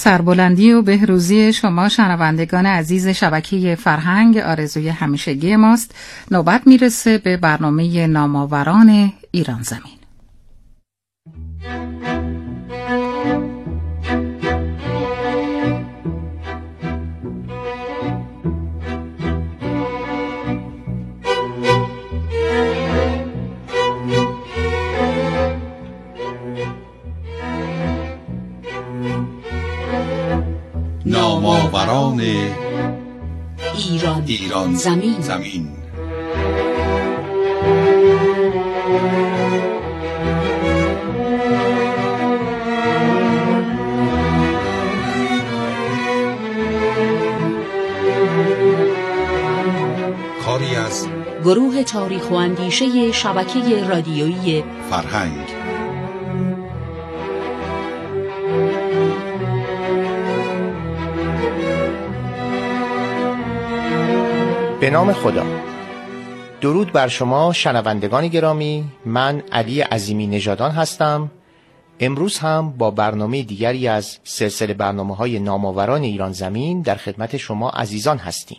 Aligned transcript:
سربلندی 0.08 0.72
و 0.72 0.82
بهروزی 0.82 1.54
شما 1.54 1.90
شنوندگان 1.90 2.66
عزیز 2.66 3.08
شبکه 3.08 3.76
فرهنگ 3.76 4.38
آرزوی 4.38 4.90
همیشگی 4.90 5.56
ماست. 5.56 5.96
نوبت 6.32 6.62
می‌رسه 6.68 7.18
به 7.18 7.38
برنامه 7.38 8.08
نامآوران 8.08 9.14
ایران 9.32 9.62
زمین. 9.62 9.97
نامآوران 31.86 32.20
ایران, 33.76 34.24
ایران. 34.28 34.76
زمین. 34.76 35.22
زمین. 35.22 35.68
کاری 50.46 50.76
از 50.76 51.08
گروه 51.44 51.84
تاریخ 51.84 52.32
و 52.32 52.34
اندیشه 52.34 53.12
شبکه 53.12 53.84
رادیویی 53.88 54.64
فرهنگ. 54.90 55.57
به 64.88 64.94
نام 64.94 65.14
خدا. 65.14 65.46
درود 66.62 66.92
بر 66.92 67.08
شما 67.08 67.54
شنوندگان 67.54 68.28
گرامی. 68.28 68.86
من 69.06 69.44
علی 69.52 69.82
عظیمی 69.82 70.28
نژادان 70.28 70.72
هستم. 70.72 71.32
امروز 72.00 72.38
هم 72.38 72.70
با 72.78 72.92
برنامه 72.92 73.44
دیگری 73.44 73.88
از 73.88 74.18
سلسله 74.24 74.74
برنامه 74.74 75.16
های 75.16 75.40
نامآوران 75.40 76.02
ایران 76.02 76.32
زمین 76.32 76.82
در 76.82 76.96
خدمت 76.96 77.38
شما 77.38 77.70
عزیزان 77.70 78.18
هستیم. 78.18 78.58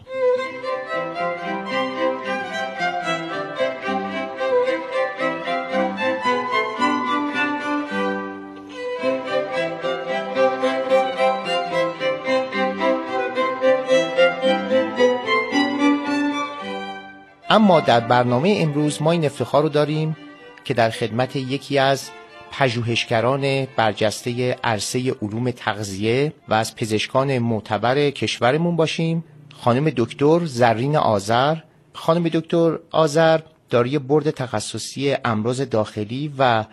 اما 17.59 17.81
در 17.81 18.01
برنامه 18.01 18.59
امروز 18.59 19.03
ما 19.03 19.13
این 19.13 19.25
افتخار 19.25 19.63
رو 19.63 19.69
داریم 19.69 20.17
که 20.65 20.75
در 20.75 20.91
خدمت 20.91 21.37
یکی 21.37 21.79
از 21.79 22.11
پژوهشگران 22.53 23.67
برجسته 23.77 24.57
عرصه 24.65 25.15
علوم 25.23 25.51
تغذیه 25.51 26.33
و 26.49 26.55
از 26.55 26.77
پزشکان 26.77 27.39
معتبر 27.39 28.11
کشورمون 28.11 28.77
باشیم 28.77 29.25
خانم 29.55 29.93
دکتر 29.97 30.45
زرین 30.45 30.97
آذر. 30.97 31.57
خانم 31.93 32.29
دکتر 32.29 32.79
آذر 32.91 33.41
داری 33.71 33.99
برد 33.99 34.31
تخصصی 34.31 35.17
امراض 35.25 35.61
داخلی 35.61 36.33
و 36.39 36.65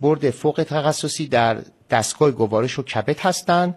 برد 0.00 0.30
فوق 0.30 0.64
تخصصی 0.68 1.26
در 1.26 1.58
دستگاه 1.90 2.30
گوارش 2.30 2.78
و 2.78 2.82
کبد 2.82 3.20
هستند. 3.20 3.74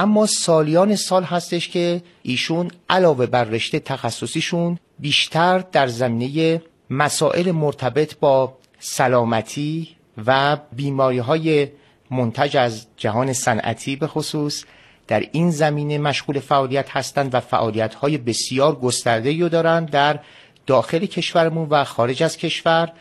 اما 0.00 0.26
سالیان 0.26 0.96
سال 0.96 1.24
هستش 1.24 1.68
که 1.68 2.02
ایشون 2.22 2.70
علاوه 2.90 3.26
بر 3.26 3.44
رشته 3.44 3.78
تخصصیشون 3.78 4.78
بیشتر 4.98 5.58
در 5.58 5.86
زمینه 5.86 6.62
مسائل 6.90 7.50
مرتبط 7.50 8.16
با 8.16 8.56
سلامتی 8.78 9.88
و 10.26 10.56
بیماری 10.76 11.18
های 11.18 11.68
منتج 12.10 12.56
از 12.56 12.86
جهان 12.96 13.32
صنعتی 13.32 13.96
به 13.96 14.06
خصوص 14.06 14.64
در 15.08 15.24
این 15.32 15.50
زمینه 15.50 15.98
مشغول 15.98 16.38
فعالیت 16.38 16.90
هستند 16.90 17.34
و 17.34 17.40
فعالیت 17.40 17.94
های 17.94 18.18
بسیار 18.18 18.76
گسترده 18.76 19.40
رو 19.40 19.48
دارند 19.48 19.90
در 19.90 20.18
داخل 20.66 21.06
کشورمون 21.06 21.68
و 21.68 21.84
خارج 21.84 22.22
از 22.22 22.36
کشور 22.36 22.92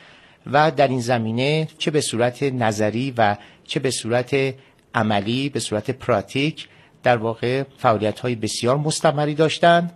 و 0.51 0.71
در 0.71 0.87
این 0.87 1.01
زمینه 1.01 1.67
چه 1.77 1.91
به 1.91 2.01
صورت 2.01 2.43
نظری 2.43 3.13
و 3.17 3.35
چه 3.67 3.79
به 3.79 3.91
صورت 3.91 4.35
عملی 4.95 5.49
به 5.49 5.59
صورت 5.59 5.91
پراتیک 5.91 6.67
در 7.03 7.17
واقع 7.17 7.63
فعالیت 7.77 8.19
های 8.19 8.35
بسیار 8.35 8.77
مستمری 8.77 9.35
داشتند 9.35 9.93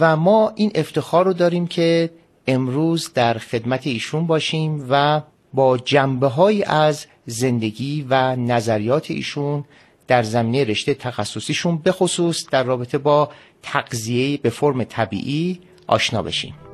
و 0.00 0.16
ما 0.16 0.52
این 0.56 0.70
افتخار 0.74 1.24
رو 1.24 1.32
داریم 1.32 1.66
که 1.66 2.10
امروز 2.46 3.12
در 3.12 3.38
خدمت 3.38 3.86
ایشون 3.86 4.26
باشیم 4.26 4.86
و 4.90 5.22
با 5.54 5.78
جنبه 5.78 6.26
های 6.26 6.62
از 6.64 7.06
زندگی 7.26 8.06
و 8.10 8.36
نظریات 8.36 9.10
ایشون 9.10 9.64
در 10.06 10.22
زمینه 10.22 10.64
رشته 10.64 10.94
تخصصیشون 10.94 11.78
به 11.78 11.92
خصوص 11.92 12.46
در 12.50 12.62
رابطه 12.62 12.98
با 12.98 13.30
تغذیه 13.62 14.36
به 14.36 14.50
فرم 14.50 14.84
طبیعی 14.84 15.60
آشنا 15.86 16.22
بشیم. 16.22 16.69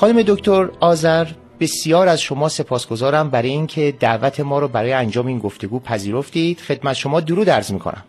خانم 0.00 0.22
دکتر 0.22 0.68
آذر 0.80 1.26
بسیار 1.60 2.08
از 2.08 2.20
شما 2.20 2.48
سپاسگزارم 2.48 3.30
برای 3.30 3.48
اینکه 3.48 3.94
دعوت 4.00 4.40
ما 4.40 4.58
رو 4.58 4.68
برای 4.68 4.92
انجام 4.92 5.26
این 5.26 5.38
گفتگو 5.38 5.80
پذیرفتید. 5.80 6.60
خدمت 6.60 6.92
شما 6.92 7.20
درود 7.20 7.50
عرض 7.50 7.72
می‌کنم. 7.72 8.04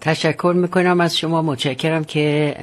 تشکر 0.00 0.52
می‌کنم. 0.56 1.00
از 1.00 1.16
شما 1.16 1.42
متشکرم 1.42 2.04
که 2.04 2.56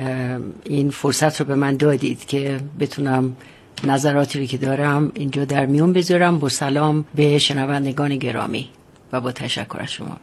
این 0.64 0.90
فرصت 0.90 1.42
رو 1.42 1.48
به 1.48 1.56
من 1.56 1.78
دادید 1.78 2.26
که 2.26 2.60
بتونم 2.80 3.36
نظراتی 3.84 4.40
رو 4.40 4.46
که 4.46 4.58
دارم 4.58 5.12
اینجا 5.16 5.46
در 5.46 5.66
میون 5.66 5.94
بذارم. 5.94 6.40
با 6.40 6.50
سلام 6.50 7.06
به 7.16 7.38
شنوندگان 7.38 8.18
گرامی 8.18 8.70
و 9.12 9.22
با 9.22 9.32
تشکر 9.32 9.78
از 9.80 9.92
شما. 9.92 10.18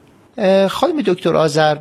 خانم 0.69 1.03
دکتر 1.07 1.37
آذر 1.37 1.77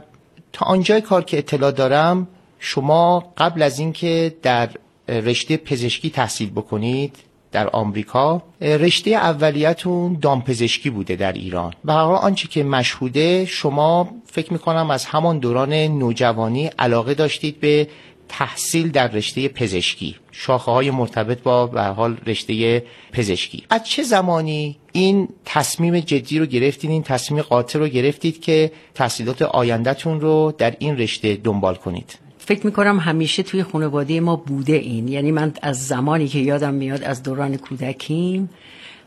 تا 0.53 0.65
آنجای 0.65 1.01
کار 1.01 1.23
که 1.23 1.37
اطلاع 1.37 1.71
دارم 1.71 2.27
شما 2.59 3.33
قبل 3.37 3.61
از 3.61 3.79
اینکه 3.79 4.35
در 4.41 4.69
رشته 5.09 5.57
پزشکی 5.57 6.09
تحصیل 6.09 6.49
بکنید 6.49 7.15
در 7.51 7.67
آمریکا. 7.67 8.43
رشته 8.61 9.11
اولیتون 9.11 10.17
دامپزشکی 10.21 10.89
بوده 10.89 11.15
در 11.15 11.33
ایران. 11.33 11.73
و 11.85 11.93
حالا 11.93 12.17
آنچه 12.17 12.47
که 12.47 12.63
مشهوده 12.63 13.45
شما 13.45 14.09
فکر 14.25 14.53
می‌کنم 14.53 14.91
از 14.91 15.05
همان 15.05 15.39
دوران 15.39 15.73
نوجوانی 15.73 16.65
علاقه 16.65 17.13
داشتید 17.13 17.59
به 17.59 17.87
تحصیل 18.29 18.91
در 18.91 19.07
رشته 19.07 19.47
پزشکی. 19.47 20.15
شاخه 20.31 20.71
های 20.71 20.91
مرتبط 20.91 21.41
با 21.41 21.67
به 21.67 21.81
حال 21.81 22.17
رشته 22.25 22.83
پزشکی. 23.11 23.63
از 23.69 23.83
چه 23.83 24.03
زمانی 24.03 24.77
این 24.91 25.27
تصمیم 25.45 25.99
جدی 25.99 26.39
رو 26.39 26.45
گرفتید 26.45 26.89
این 26.89 27.03
تصمیم 27.03 27.41
قاطع 27.41 27.79
رو 27.79 27.87
گرفتید 27.87 28.41
که 28.41 28.71
تحصیلات 28.93 29.41
آیندهتون 29.41 30.21
رو 30.21 30.53
در 30.57 30.75
این 30.79 30.97
رشته 30.97 31.35
دنبال 31.35 31.75
کنید؟ 31.75 32.28
فکر 32.49 32.65
می‌کنم 32.65 32.99
همیشه 32.99 33.43
توی 33.43 33.63
خانواده 33.63 34.19
ما 34.19 34.35
بوده 34.35 34.73
این. 34.73 35.07
یعنی 35.07 35.31
من 35.31 35.53
از 35.61 35.87
زمانی 35.87 36.27
که 36.27 36.39
یادم 36.39 36.73
میاد 36.73 37.03
از 37.03 37.23
دوران 37.23 37.57
کودکیم 37.57 38.49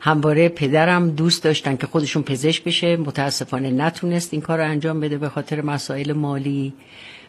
همواره 0.00 0.48
پدرم 0.48 1.10
دوست 1.10 1.44
داشتن 1.44 1.76
که 1.76 1.86
خودشون 1.86 2.22
پزشک 2.22 2.64
بشه 2.64 2.96
متاسفانه 2.96 3.70
نتونست 3.70 4.28
این 4.32 4.42
کار 4.42 4.58
رو 4.58 4.70
انجام 4.70 5.00
بده 5.00 5.18
به 5.18 5.28
خاطر 5.28 5.60
مسائل 5.60 6.12
مالی. 6.12 6.72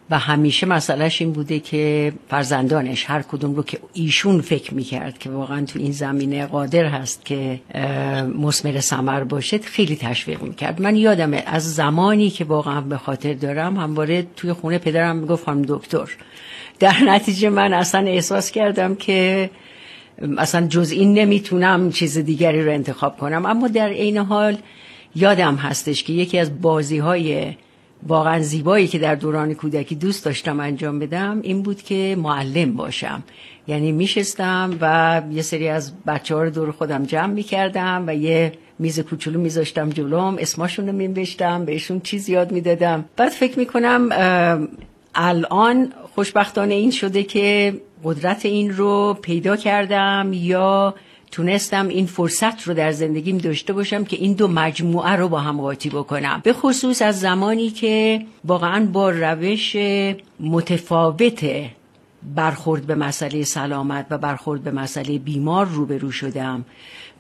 و 0.10 0.20
همیشه 0.20 0.68
مسئلهش 0.68 1.22
این 1.22 1.32
بوده 1.32 1.60
که 1.60 2.14
فرزندانش 2.30 3.10
هر 3.10 3.22
کدوم 3.22 3.56
رو 3.56 3.64
که 3.64 3.80
ایشون 3.94 4.42
فکر 4.42 4.74
می‌کرد 4.74 5.18
که 5.18 5.30
واقعا 5.30 5.66
تو 5.66 5.80
این 5.80 5.92
زمینه 5.92 6.46
قادر 6.46 6.86
هست 6.86 7.26
که 7.26 7.60
مسمر 8.38 8.80
سمر 8.80 9.24
باشه 9.24 9.58
خیلی 9.58 9.96
تشویق 9.96 10.42
می‌کرد. 10.42 10.82
من 10.82 10.96
یادمه 10.96 11.44
از 11.46 11.76
زمانی 11.76 12.30
که 12.30 12.46
واقعا 12.46 12.82
به 12.82 12.98
خاطر 12.98 13.34
دارم 13.34 13.78
همواره 13.78 14.28
توی 14.36 14.54
خونه 14.54 14.78
پدرم 14.78 15.16
می‌گفت 15.16 15.46
خانم 15.46 15.62
دکتر. 15.68 16.10
در 16.80 16.96
نتیجه 17.06 17.50
من 17.50 17.74
اصلا 17.74 18.08
احساس 18.08 18.52
کردم 18.52 18.96
که 18.96 19.50
اصلا 20.38 20.68
جز 20.68 20.92
این 20.92 21.14
نمی‌تونم 21.14 21.92
چیز 21.92 22.18
دیگری 22.18 22.64
رو 22.66 22.72
انتخاب 22.72 23.18
کنم. 23.18 23.46
اما 23.46 23.68
در 23.68 23.90
عین 23.90 24.18
حال 24.18 24.58
یادم 25.16 25.56
هستش 25.56 26.04
که 26.04 26.14
یکی 26.14 26.40
از 26.40 26.62
بازی 26.62 26.98
های 26.98 27.56
واقعا 28.08 28.40
زیبایی 28.40 28.88
که 28.88 29.00
در 29.00 29.16
دوران 29.16 29.54
کودکی 29.54 29.96
دوست 29.96 30.26
داشتم 30.26 30.60
انجام 30.60 31.00
بدم 31.00 31.40
این 31.44 31.62
بود 31.62 31.82
که 31.82 32.16
معلم 32.20 32.74
باشم. 32.74 33.24
یعنی 33.68 33.92
میشستم 33.92 34.78
و 34.82 35.22
یه 35.32 35.42
سری 35.42 35.68
از 35.68 35.94
بچه 36.08 36.36
ها 36.36 36.44
رو 36.44 36.50
دور 36.50 36.72
خودم 36.72 37.06
جمع 37.06 37.34
می‌کردم 37.34 38.04
و 38.08 38.16
یه 38.16 38.52
میز 38.80 39.00
کوچولو 39.00 39.40
میذاشتم 39.40 39.90
جلوم 39.90 40.36
اسماشون 40.40 40.88
رو 40.88 40.94
مینوشتم 40.94 41.66
بهشون 41.66 42.00
چیز 42.00 42.30
یاد 42.30 42.52
می‌دادم. 42.52 43.06
بعد 43.18 43.30
فکر 43.32 43.60
می‌کنم 43.60 44.10
الان 45.16 45.94
خوشبختانه 46.16 46.74
این 46.74 46.92
شده 46.92 47.24
که 47.24 47.74
قدرت 48.04 48.46
این 48.46 48.74
رو 48.74 49.18
پیدا 49.22 49.56
کردم 49.56 50.30
یا 50.34 50.96
تونستم 51.34 51.88
این 51.88 52.06
فرصت 52.06 52.68
رو 52.68 52.74
در 52.74 52.92
زندگیم 52.92 53.38
داشته 53.38 53.74
باشم 53.74 54.04
که 54.04 54.16
این 54.16 54.34
دو 54.34 54.48
مجموعه 54.48 55.12
رو 55.12 55.30
با 55.30 55.40
هم 55.40 55.62
قاطی 55.62 55.90
بکنم. 55.90 56.42
به 56.44 56.54
خصوص 56.54 57.02
از 57.02 57.20
زمانی 57.20 57.70
که 57.70 58.26
واقعا 58.46 58.86
با 58.86 59.10
روش 59.10 59.76
متفاوت 60.40 61.46
برخورد 62.36 62.86
به 62.86 62.96
مسئله 62.96 63.44
سلامت 63.44 64.06
و 64.10 64.18
برخورد 64.18 64.64
به 64.64 64.72
مسئله 64.72 65.18
بیمار 65.18 65.66
روبرو 65.66 66.12
شدم 66.12 66.66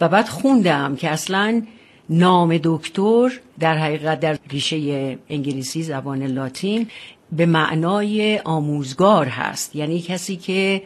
و 0.01 0.09
بعد 0.09 0.27
خوندم 0.27 0.95
که 0.95 1.09
اصلا 1.09 1.61
نام 2.09 2.59
دکتر 2.63 3.31
در 3.59 3.77
حقیقت 3.77 4.19
در 4.19 4.37
ریشه 4.49 5.17
انگلیسی 5.29 5.83
زبان 5.83 6.23
لاتین 6.23 6.87
به 7.31 7.45
معنای 7.45 8.39
آموزگار 8.39 9.25
هست. 9.25 9.75
یعنی 9.75 10.01
کسی 10.01 10.35
که 10.35 10.81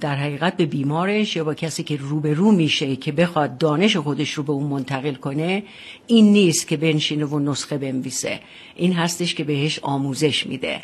در 0.00 0.14
حقیقت 0.14 0.56
به 0.56 0.66
بیمارش 0.66 1.36
یا 1.36 1.44
با 1.44 1.54
کسی 1.54 1.82
که 1.82 1.96
روبرو 1.96 2.52
میشه 2.52 2.96
که 2.96 3.12
بخواد 3.12 3.58
دانش 3.58 3.96
خودش 3.96 4.32
رو 4.32 4.42
به 4.42 4.52
اون 4.52 4.66
منتقل 4.66 5.14
کنه 5.14 5.62
این 6.06 6.32
نیست 6.32 6.68
که 6.68 6.76
بنشینه 6.76 7.24
و 7.24 7.38
نسخه 7.38 7.78
بنویسه. 7.78 8.40
این 8.76 8.92
هستش 8.92 9.34
که 9.34 9.44
بهش 9.44 9.78
آموزش 9.82 10.46
میده. 10.46 10.80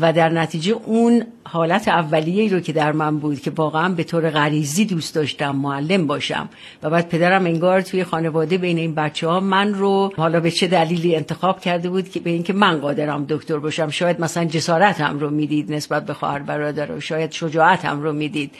و 0.00 0.12
در 0.12 0.28
نتیجه 0.28 0.72
اون 0.72 1.22
حالت 1.44 1.88
اولیه 1.88 2.52
رو 2.52 2.60
که 2.60 2.72
در 2.72 2.92
من 2.92 3.18
بود 3.18 3.40
که 3.40 3.50
واقعا 3.50 3.88
به 3.88 4.04
طور 4.04 4.30
غریزی 4.30 4.84
دوست 4.84 5.14
داشتم 5.14 5.56
معلم 5.56 6.06
باشم 6.06 6.48
و 6.82 6.90
بعد 6.90 7.08
پدرم 7.08 7.46
انگار 7.46 7.80
توی 7.80 8.04
خانواده 8.04 8.58
بین 8.58 8.78
این 8.78 8.94
بچه 8.94 9.28
ها 9.28 9.40
من 9.40 9.74
رو 9.74 10.12
حالا 10.16 10.40
به 10.40 10.50
چه 10.50 10.66
دلیلی 10.66 11.16
انتخاب 11.16 11.60
کرده 11.60 11.90
بود 11.90 12.08
که 12.08 12.20
به 12.20 12.30
اینکه 12.30 12.52
من 12.52 12.80
قادرم 12.80 13.26
دکتر 13.28 13.58
باشم. 13.58 13.90
شاید 13.90 14.20
مثلا 14.20 14.44
جسارتم 14.44 15.18
رو 15.18 15.30
می‌دید 15.30 15.72
نسبت 15.72 16.06
به 16.06 16.14
خواهر 16.14 16.38
برادر 16.38 16.92
و 16.92 17.00
شاید 17.00 17.32
شجاعتم 17.32 18.01
رو 18.02 18.12
می‌دید. 18.12 18.50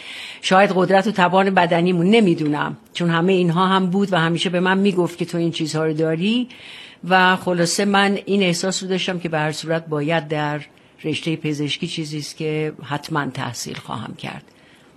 شاید 0.43 0.73
قدرت 0.75 1.07
و 1.07 1.11
توان 1.11 1.51
بدنیمون 1.51 2.11
نمی‌دونم 2.11 2.77
چون 2.93 3.11
همه 3.11 3.33
اینها 3.33 3.67
هم 3.67 3.87
بود 3.87 4.13
و 4.13 4.17
همیشه 4.17 4.51
به 4.51 4.61
من 4.61 4.79
می‌گفت 4.79 5.19
که 5.19 5.25
تو 5.25 5.39
این 5.39 5.51
چیزها 5.51 5.85
رو 5.85 5.93
داری 5.93 6.49
و 7.09 7.37
خلاصه 7.37 7.85
من 7.85 8.19
این 8.27 8.43
احساس 8.43 8.83
رو 8.83 8.89
داشتم 8.89 9.19
که 9.19 9.29
به 9.29 9.39
هر 9.39 9.53
صورت 9.53 9.87
باید 9.87 10.29
در 10.29 10.61
رشته 11.05 11.37
پزشکی 11.37 11.87
چیزی 11.87 12.19
است 12.19 12.37
که 12.37 12.73
حتما 12.83 13.27
تحصیل 13.27 13.77
خواهم 13.77 14.15
کرد. 14.15 14.45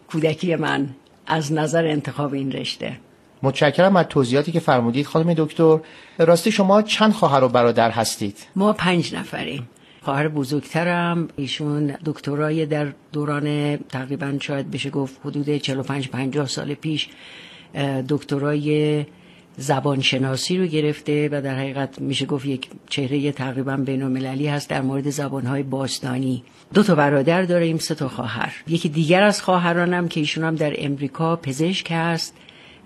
کودکی 0.07 0.55
من 0.55 0.89
از 1.27 1.53
نظر 1.53 1.85
انتخاب 1.85 2.33
این 2.33 2.51
رشته. 2.51 2.97
متشکرم 3.43 3.95
از 3.95 4.05
توضیحاتی 4.09 4.51
که 4.51 4.59
فرمودید 4.59 5.05
خانم 5.05 5.33
دکتر. 5.33 5.79
راستی 6.17 6.51
شما 6.51 6.81
چند 6.81 7.13
خواهر 7.13 7.43
و 7.43 7.49
برادر 7.49 7.91
هستید؟ 7.91 8.37
ما 8.55 8.73
پنج 8.73 9.15
نفریم. 9.15 9.69
خواهر 10.05 10.27
بزرگترم. 10.27 11.27
ایشون 11.35 11.93
دکترای 12.05 12.65
در 12.65 12.87
دوران 13.11 13.77
تقریبا 13.77 14.37
شاید 14.39 14.71
بشه 14.71 14.89
گفت 14.89 15.19
حدود 15.25 15.57
45 15.57 16.09
50 16.09 16.47
سال 16.47 16.73
پیش 16.73 17.09
دکترای 18.09 19.05
زبانشناسی 19.57 20.57
رو 20.57 20.65
گرفته 20.65 21.29
و 21.31 21.41
در 21.41 21.55
حقیقت 21.55 22.01
میشه 22.01 22.25
گفت 22.25 22.45
یک 22.45 22.69
چهره 22.89 23.31
تقریبا 23.31 23.77
بینالمللی 23.77 24.47
هست 24.47 24.69
در 24.69 24.81
مورد 24.81 25.09
زبانهای 25.09 25.63
باستانی. 25.63 26.43
دو 26.73 26.83
تا 26.83 26.95
برادر 26.95 27.41
داریم 27.41 27.77
سه 27.77 27.95
تا 27.95 28.07
خواهر. 28.07 28.53
یکی 28.67 28.89
دیگر 28.89 29.23
از 29.23 29.41
خواهرانم 29.41 30.07
که 30.07 30.19
ایشون 30.19 30.43
هم 30.43 30.55
در 30.55 30.73
امریکا 30.77 31.35
پزشک 31.35 31.87
هست. 31.91 32.33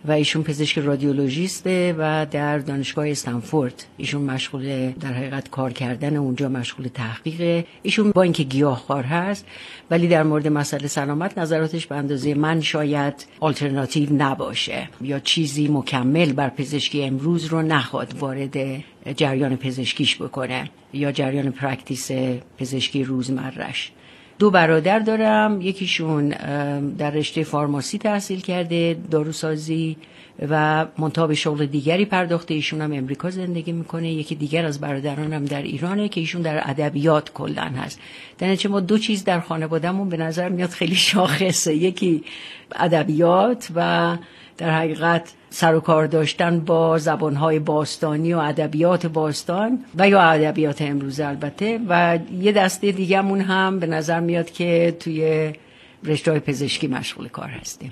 و 0.06 0.12
ایشون 0.12 0.44
پزشک 0.44 0.80
رادیولوژیسته 0.80 1.96
و 1.98 2.26
در 2.32 2.58
دانشگاه 2.58 3.10
استنفورد. 3.10 3.86
ایشون 3.98 4.22
مشغول 4.22 4.92
در 4.92 5.14
حقیقت 5.14 5.50
کار 5.50 5.74
کردن 5.74 6.16
اونجا 6.16 6.50
مشغول 6.50 6.88
تحقیق 6.88 7.66
ایشون 7.82 8.12
با 8.12 8.22
اینکه 8.22 8.44
گیاهخوار 8.44 9.04
هست 9.04 9.46
ولی 9.92 10.08
در 10.08 10.24
مورد 10.24 10.48
مسئله 10.48 10.88
سلامت 10.88 11.38
نظراتش 11.38 11.88
به 11.88 11.96
اندازه 11.96 12.34
من 12.34 12.62
شاید 12.62 13.26
آلترناتیو 13.40 14.14
نباشه 14.14 14.90
یا 15.02 15.20
چیزی 15.20 15.68
مکمل 15.68 16.34
بر 16.34 16.50
پزشکی 16.50 17.04
امروز 17.04 17.46
رو 17.46 17.62
نخواد 17.62 18.14
وارد 18.20 18.84
جریان 19.16 19.56
پزشکیش 19.56 20.22
بکنه 20.22 20.70
یا 20.94 21.12
جریان 21.12 21.52
practice 21.52 22.12
پزشکی 22.58 23.04
روزمرش 23.04 23.92
دو 24.40 24.52
برادر 24.52 25.00
دارم. 25.00 25.62
یکیشون 25.62 26.30
در 26.98 27.10
رشته 27.10 27.44
فارماسی 27.44 27.98
تحصیل 27.98 28.42
کرده 28.42 28.98
داروسازی 29.12 29.98
و 30.50 30.86
منتها 30.98 31.34
شغل 31.34 31.66
دیگری 31.66 32.06
پرداخته. 32.06 32.54
ایشون 32.54 32.82
هم 32.82 32.94
امریکا 32.94 33.30
زندگی 33.30 33.72
می‌کنه. 33.72 34.12
یکی 34.14 34.36
دیگر 34.36 34.66
از 34.66 34.80
برادرانم 34.82 35.46
در 35.46 35.62
ایرانه 35.62 36.10
که 36.10 36.20
ایشون 36.20 36.42
در 36.42 36.70
ادبیات 36.70 37.34
کلا 37.34 37.64
هست. 37.64 38.00
در 38.38 38.58
ما 38.70 38.80
دو 38.80 38.98
چیز 38.98 39.24
در 39.24 39.40
خانوادهمون 39.40 40.10
به 40.10 40.18
نظر 40.18 40.50
میاد 40.50 40.70
خیلی 40.70 40.96
شاخصه. 40.96 41.76
یکی 41.76 42.24
ادبیات 42.76 43.68
و 43.76 44.18
در 44.58 44.70
حقیقت 44.70 45.34
سر 45.50 45.76
و 45.76 45.80
کار 45.80 46.08
داشتن 46.08 46.60
با 46.60 46.98
زبانهای 46.98 47.60
باستانی 47.60 48.34
و 48.34 48.38
ادبیات 48.38 49.06
باستان 49.06 49.86
و 49.98 50.10
یا 50.10 50.22
ادبیات 50.22 50.82
امروز 50.82 51.20
البته 51.20 51.80
و 51.90 52.20
یه 52.42 52.52
دسته 52.52 52.92
دیگهمون 52.92 53.42
هم 53.42 53.80
به 53.80 53.88
نظر 53.88 54.20
میاد 54.20 54.52
که 54.52 54.98
توی 55.00 55.54
رشته 56.04 56.40
پزشکی 56.40 56.88
مشغول 56.88 57.28
کار 57.28 57.48
هستیم. 57.50 57.92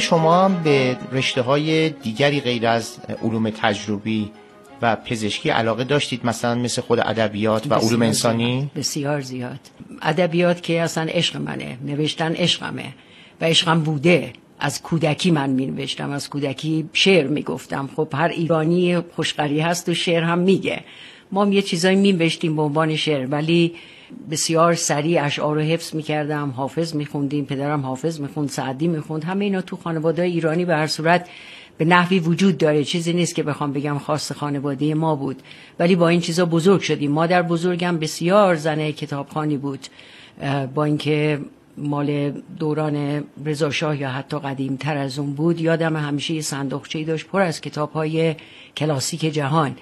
شما 0.00 0.44
هم 0.44 0.62
به 0.62 0.96
رشته 1.12 1.42
های 1.42 1.90
دیگری 1.90 2.40
غیر 2.40 2.66
از 2.66 2.96
علوم 3.22 3.50
تجربی 3.50 4.30
و 4.82 4.96
پزشکی 4.96 5.50
علاقه 5.50 5.84
داشتید 5.84 6.26
مثلا 6.26 6.54
مثل 6.54 6.82
خود 6.82 7.00
ادبیات 7.00 7.66
و 7.70 7.74
علوم 7.74 8.02
انسانی؟ 8.02 8.70
بسیار 8.76 9.20
زیاد. 9.20 9.60
ادبیات 10.02 10.62
که 10.62 10.80
اصلا 10.82 11.06
عشق 11.08 11.36
منه 11.36 11.78
نوشتن 11.84 12.32
عشقمه 12.32 12.94
و 13.40 13.44
عشقم 13.44 13.80
بوده 13.80 14.32
از 14.60 14.82
کودکی 14.82 15.30
من 15.30 15.50
می 15.50 15.66
نوشتم 15.66 16.10
از 16.10 16.30
کودکی 16.30 16.88
شعر 16.92 17.26
می 17.26 17.42
گفتم 17.42 17.90
خب 17.96 18.08
هر 18.14 18.28
ایرانی 18.28 19.00
خوشقری 19.00 19.60
هست 19.60 19.88
و 19.88 19.94
شعر 19.94 20.22
هم 20.22 20.38
میگه. 20.38 20.84
ما 21.32 21.42
هم 21.42 21.52
یه 21.52 21.62
چیزایی 21.62 21.96
می 21.96 22.12
به 22.12 22.62
عنوان 22.62 22.96
شعر 22.96 23.26
ولی 23.26 23.74
بسیار 24.30 24.74
سریع 24.74 25.24
اشعار 25.24 25.54
رو 25.54 25.60
حفظ 25.60 25.94
می‌کردم 25.94 26.50
حافظ 26.50 26.94
میخوندیم 26.94 27.44
پدرم 27.44 27.80
حافظ 27.80 28.20
می‌خوند 28.20 28.48
سعدی 28.48 28.88
می‌خوند 28.88 29.24
همه 29.24 29.44
اینا 29.44 29.60
تو 29.60 29.76
خانواده 29.76 30.22
ایرانی 30.22 30.64
به 30.64 30.74
هر 30.74 30.86
صورت 30.86 31.28
به 31.78 31.84
نحوی 31.84 32.18
وجود 32.18 32.58
داره. 32.58 32.84
چیزی 32.84 33.12
نیست 33.12 33.34
که 33.34 33.42
بخوام 33.42 33.72
بگم 33.72 33.98
خاص 33.98 34.32
خانواده 34.32 34.94
ما 34.94 35.14
بود. 35.16 35.42
ولی 35.78 35.96
با 35.96 36.08
این 36.08 36.20
چیزا 36.20 36.44
بزرگ 36.44 36.80
شدیم. 36.80 37.10
مادر 37.10 37.42
بزرگم 37.42 37.98
بسیار 37.98 38.54
زنه 38.54 38.92
کتابخانی 38.92 39.56
بود. 39.56 39.86
با 40.74 40.84
اینکه 40.84 41.40
مال 41.78 42.30
دوران 42.58 43.24
رضاشاه 43.44 44.00
یا 44.00 44.10
حتی 44.10 44.38
قدیم 44.38 44.76
تر 44.76 44.96
از 44.96 45.18
اون 45.18 45.32
بود 45.32 45.60
یادم 45.60 45.96
همیشه 45.96 46.34
یه 46.34 46.40
صندوقچه 46.40 47.04
داشت 47.04 47.26
پر 47.26 47.40
از 47.40 47.60
کتاب 47.60 47.92
های 47.92 48.34
کلاسیک 48.76 49.20
جهان. 49.20 49.76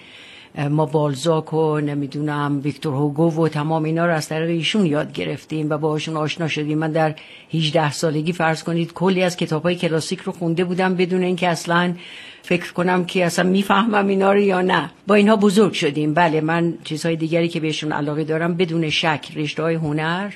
ما 0.58 0.86
بالزاک 0.86 1.54
و 1.54 1.80
نمی‌دونم 1.80 2.60
ویکتور 2.64 2.94
هوگو 2.94 3.44
و 3.44 3.48
تمام 3.48 3.84
اینا 3.84 4.06
رو 4.06 4.14
از 4.14 4.28
طریق 4.28 4.48
ایشون 4.48 4.86
یاد 4.86 5.12
گرفتیم 5.12 5.70
و 5.70 5.78
باهاشون 5.78 6.16
آشنا 6.16 6.48
شدیم. 6.48 6.78
من 6.78 6.92
در 6.92 7.14
18 7.54 7.92
سالگی 7.92 8.32
فرض 8.32 8.62
کنید 8.62 8.92
کلی 8.92 9.22
از 9.22 9.36
کتاب 9.36 9.62
های 9.62 9.76
کلاسیک 9.76 10.20
رو 10.20 10.32
خونده 10.32 10.64
بودم 10.64 10.94
بدون 10.94 11.22
اینکه 11.22 11.48
اصلا 11.48 11.94
فکر 12.42 12.72
کنم 12.72 13.04
که 13.04 13.24
اصلا 13.24 13.48
می‌فهمم 13.48 14.06
اینا 14.06 14.32
رو 14.32 14.40
یا 14.40 14.60
نه. 14.60 14.90
با 15.06 15.14
اینها 15.14 15.36
بزرگ 15.36 15.72
شدیم. 15.72 16.14
بله 16.14 16.40
من 16.40 16.74
چیزهای 16.84 17.16
دیگری 17.16 17.48
که 17.48 17.60
بهشون 17.60 17.92
علاقه 17.92 18.24
دارم 18.24 18.54
بدون 18.54 18.90
شک 18.90 19.28
رشته 19.36 19.62
های 19.62 19.74
هنر 19.74 20.32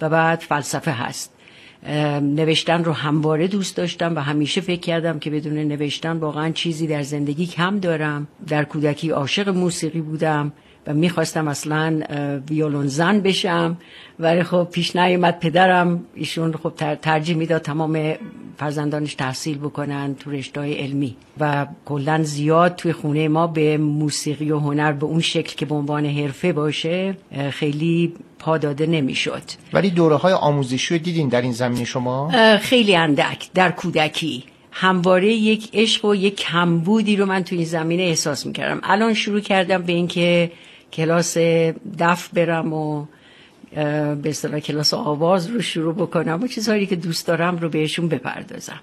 و 0.00 0.08
بعد 0.08 0.38
فلسفه 0.38 0.90
هست. 0.90 1.39
نوشتن 2.22 2.84
رو 2.84 2.92
همواره 2.92 3.48
دوست 3.48 3.76
داشتم 3.76 4.16
و 4.16 4.18
همیشه 4.18 4.60
فکر 4.60 4.80
کردم 4.80 5.18
که 5.18 5.30
بدون 5.30 5.58
نوشتن 5.58 6.16
واقعا 6.16 6.50
چیزی 6.50 6.86
در 6.86 7.02
زندگی 7.02 7.46
کم 7.46 7.78
دارم. 7.78 8.28
در 8.48 8.64
کودکی 8.64 9.10
عاشق 9.10 9.48
موسیقی 9.48 10.00
بودم. 10.00 10.52
و 10.86 10.94
می‌خواستم 10.94 11.48
اصلا 11.48 12.00
ویولون 12.50 12.86
زن 12.86 13.20
بشم. 13.20 13.76
ولی 14.18 14.42
خب 14.42 14.68
پیش 14.72 14.96
نیومد 14.96 15.38
پدرم 15.38 16.04
ایشون 16.14 16.52
خب 16.52 16.72
ترجیح 17.02 17.36
می‌داد 17.36 17.62
تمام 17.62 18.14
فرزندانش 18.58 19.14
تحصیل 19.14 19.58
بکنن 19.58 20.14
تو 20.14 20.30
رشته 20.30 20.60
علمی. 20.60 21.16
و 21.40 21.66
کلا 21.84 22.22
زیاد 22.22 22.76
توی 22.76 22.92
خونه 22.92 23.28
ما 23.28 23.46
به 23.46 23.78
موسیقی 23.78 24.50
و 24.50 24.58
هنر 24.58 24.92
به 24.92 25.06
اون 25.06 25.20
شکل 25.20 25.56
که 25.56 25.66
به 25.66 25.74
عنوان 25.74 26.06
حرفه 26.06 26.52
باشه 26.52 27.16
خیلی 27.50 28.12
پا 28.38 28.58
داده 28.58 28.86
نمی‌شد. 28.86 29.42
ولی 29.72 29.90
دوره 29.90 30.16
های 30.16 30.32
آموزشی 30.32 30.98
دیدین 30.98 31.28
در 31.28 31.42
این 31.42 31.52
زمینه 31.52 31.84
شما؟ 31.84 32.30
خیلی 32.58 32.96
اندک 32.96 33.48
در 33.54 33.70
کودکی. 33.70 34.44
همواره 34.72 35.32
یک 35.32 35.70
عشق 35.74 36.04
و 36.04 36.14
یک 36.14 36.36
کمبودی 36.36 37.16
رو 37.16 37.26
من 37.26 37.44
تو 37.44 37.56
این 37.56 37.64
زمینه 37.64 38.02
احساس 38.02 38.46
می‌کردم. 38.46 38.80
الان 38.82 39.14
شروع 39.14 39.40
کردم 39.40 39.82
به 39.82 39.92
اینکه 39.92 40.52
کلاس 40.92 41.38
دف 41.98 42.28
برم 42.32 42.72
و 42.72 43.06
به 43.74 44.20
اصطلاح 44.24 44.60
کلاس 44.60 44.94
آواز 44.94 45.46
رو 45.46 45.60
شروع 45.60 45.94
بکنم 45.94 46.40
و 46.42 46.46
چیزهایی 46.46 46.86
که 46.86 46.96
دوست 46.96 47.26
دارم 47.26 47.56
رو 47.56 47.68
بهشون 47.68 48.08
بپردازم. 48.08 48.80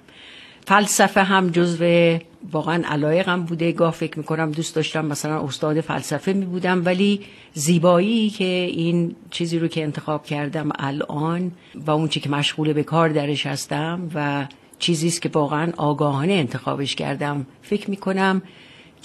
فلسفه 0.67 1.23
هم 1.23 1.49
جزو 1.49 2.17
واقعا 2.51 2.83
علایقم 2.85 3.43
بوده. 3.43 3.71
گاه 3.71 3.91
فکر 3.91 4.17
می‌کنم 4.17 4.51
دوست 4.51 4.75
داشتم 4.75 5.05
مثلا 5.05 5.43
استاد 5.43 5.81
فلسفه 5.81 6.33
می 6.33 6.45
بودم 6.45 6.85
ولی 6.85 7.21
زیبایی 7.53 8.29
که 8.29 8.43
این 8.43 9.15
چیزی 9.31 9.59
رو 9.59 9.67
که 9.67 9.83
انتخاب 9.83 10.25
کردم 10.25 10.69
الان 10.79 11.51
و 11.75 11.91
اون 11.91 12.07
چی 12.07 12.19
که 12.19 12.29
مشغول 12.29 12.73
به 12.73 12.83
کار 12.83 13.09
درش 13.09 13.45
هستم 13.45 14.09
و 14.15 14.45
چیزی 14.79 15.07
است 15.07 15.21
که 15.21 15.29
واقعا 15.33 15.71
آگاهانه 15.77 16.33
انتخابش 16.33 16.95
کردم 16.95 17.45
فکر 17.61 17.89
می‌کنم 17.89 18.41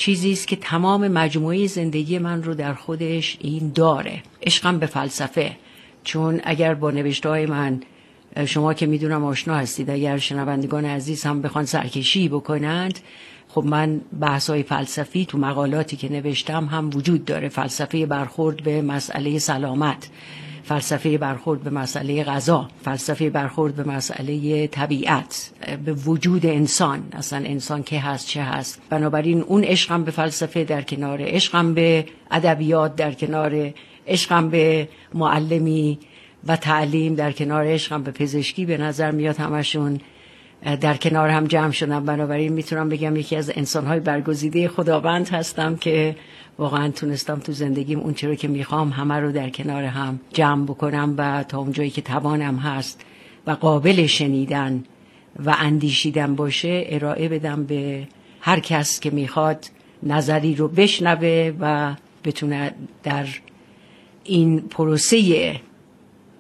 چیزی 0.03 0.33
است 0.33 0.49
که 0.49 0.57
تمام 0.57 1.09
مجموعه 1.09 1.67
زندگی 1.67 2.19
من 2.19 2.43
رو 2.43 2.55
در 2.55 2.75
خودش 2.75 3.37
این 3.41 3.73
داره. 3.75 4.23
عشقم 4.43 4.79
به 4.79 4.87
فلسفه. 4.87 5.57
چون 6.05 6.41
اگر 6.45 6.75
با 6.75 6.91
نوشته 6.91 7.47
من 7.47 7.81
شما 8.47 8.75
که 8.75 8.87
می‌دونم 8.87 9.25
آشنا 9.25 9.55
هستید 9.55 9.91
اگر 9.91 10.19
شنوندگان 10.19 10.85
عزیز 10.85 11.25
هم 11.25 11.43
بخوان 11.43 11.65
سرکشی 11.65 12.29
بکنند 12.29 12.99
خب 13.49 13.65
من 13.65 14.01
بحث 14.21 14.51
های 14.51 14.63
فلسفی 14.63 15.27
تو 15.27 15.39
مقالاتی 15.39 15.97
که 15.97 16.13
نوشتم 16.13 16.65
هم 16.65 16.91
وجود 16.95 17.25
داره. 17.25 17.49
فلسفه 17.49 18.07
برخورد 18.07 18.63
به 18.63 18.83
مسئله 18.83 19.39
سلامت. 19.39 20.09
فلسفه 20.73 21.19
برخورد 21.19 21.63
به 21.63 21.71
مسئله 21.71 22.25
غذا 22.25 22.69
فلسفه 22.85 23.31
برخورد 23.31 23.77
به 23.77 23.89
مسئله 23.89 24.67
طبیعت 24.67 25.51
به 25.85 25.93
وجود 25.93 26.47
انسان 26.47 27.03
اصلا 27.13 27.39
انسان 27.39 27.83
که 27.83 28.01
هست 28.01 28.27
چه 28.27 28.43
هست. 28.43 28.83
بنابراین 28.91 29.41
اون 29.41 29.65
عشقم 29.65 30.05
به 30.05 30.11
فلسفه 30.11 30.65
در 30.65 30.83
کنار 30.83 31.19
عشقم 31.23 31.75
به 31.75 32.07
ادبیات 32.31 32.97
در 32.97 33.13
کنار 33.13 33.75
عشقم 34.07 34.51
به 34.51 34.89
معلمی 35.15 35.99
و 36.47 36.57
تعلیم 36.57 37.15
در 37.15 37.33
کنار 37.33 37.67
عشقم 37.67 38.03
به 38.03 38.11
پزشکی 38.11 38.67
به 38.67 38.77
نظر 38.77 39.11
میاد 39.11 39.37
همشون. 39.37 40.01
در 40.63 40.97
کنار 40.97 41.29
هم 41.29 41.47
جمع 41.47 41.71
شدم. 41.71 42.05
بنابراین 42.05 42.53
می‌تونم 42.53 42.89
بگم 42.89 43.17
یکی 43.17 43.37
از 43.37 43.53
انسانهای 43.57 44.01
برگزیده 44.01 44.69
خداوند 44.69 45.29
هستم 45.29 45.77
که 45.77 46.17
واقعا 46.59 46.91
تونستم 46.91 47.39
تو 47.39 47.53
زندگیم 47.53 48.01
اون 48.01 48.15
چرا 48.15 48.35
که 48.35 48.49
می‌خوام 48.49 48.91
همه 48.91 49.15
رو 49.15 49.33
در 49.33 49.51
کنار 49.51 49.85
هم 49.85 50.21
جمع 50.33 50.65
بکنم 50.65 51.15
و 51.19 51.45
تا 51.49 51.59
اونجایی 51.59 51.91
که 51.91 52.03
توانم 52.03 52.57
هست 52.57 53.05
و 53.47 53.51
قابل 53.51 54.07
شنیدن 54.07 54.85
و 55.45 55.57
اندیشیدن 55.59 56.35
باشه 56.35 56.85
ارائه 56.89 57.29
بدم 57.29 57.65
به 57.65 58.09
هر 58.41 58.61
کس 58.61 59.01
که 59.01 59.11
می‌خواد 59.11 59.67
نظری 60.03 60.55
رو 60.55 60.69
بشنوه 60.69 61.53
و 61.61 61.95
بتونه 62.25 62.75
در 63.03 63.27
این 64.25 64.61
پروسه 64.61 65.61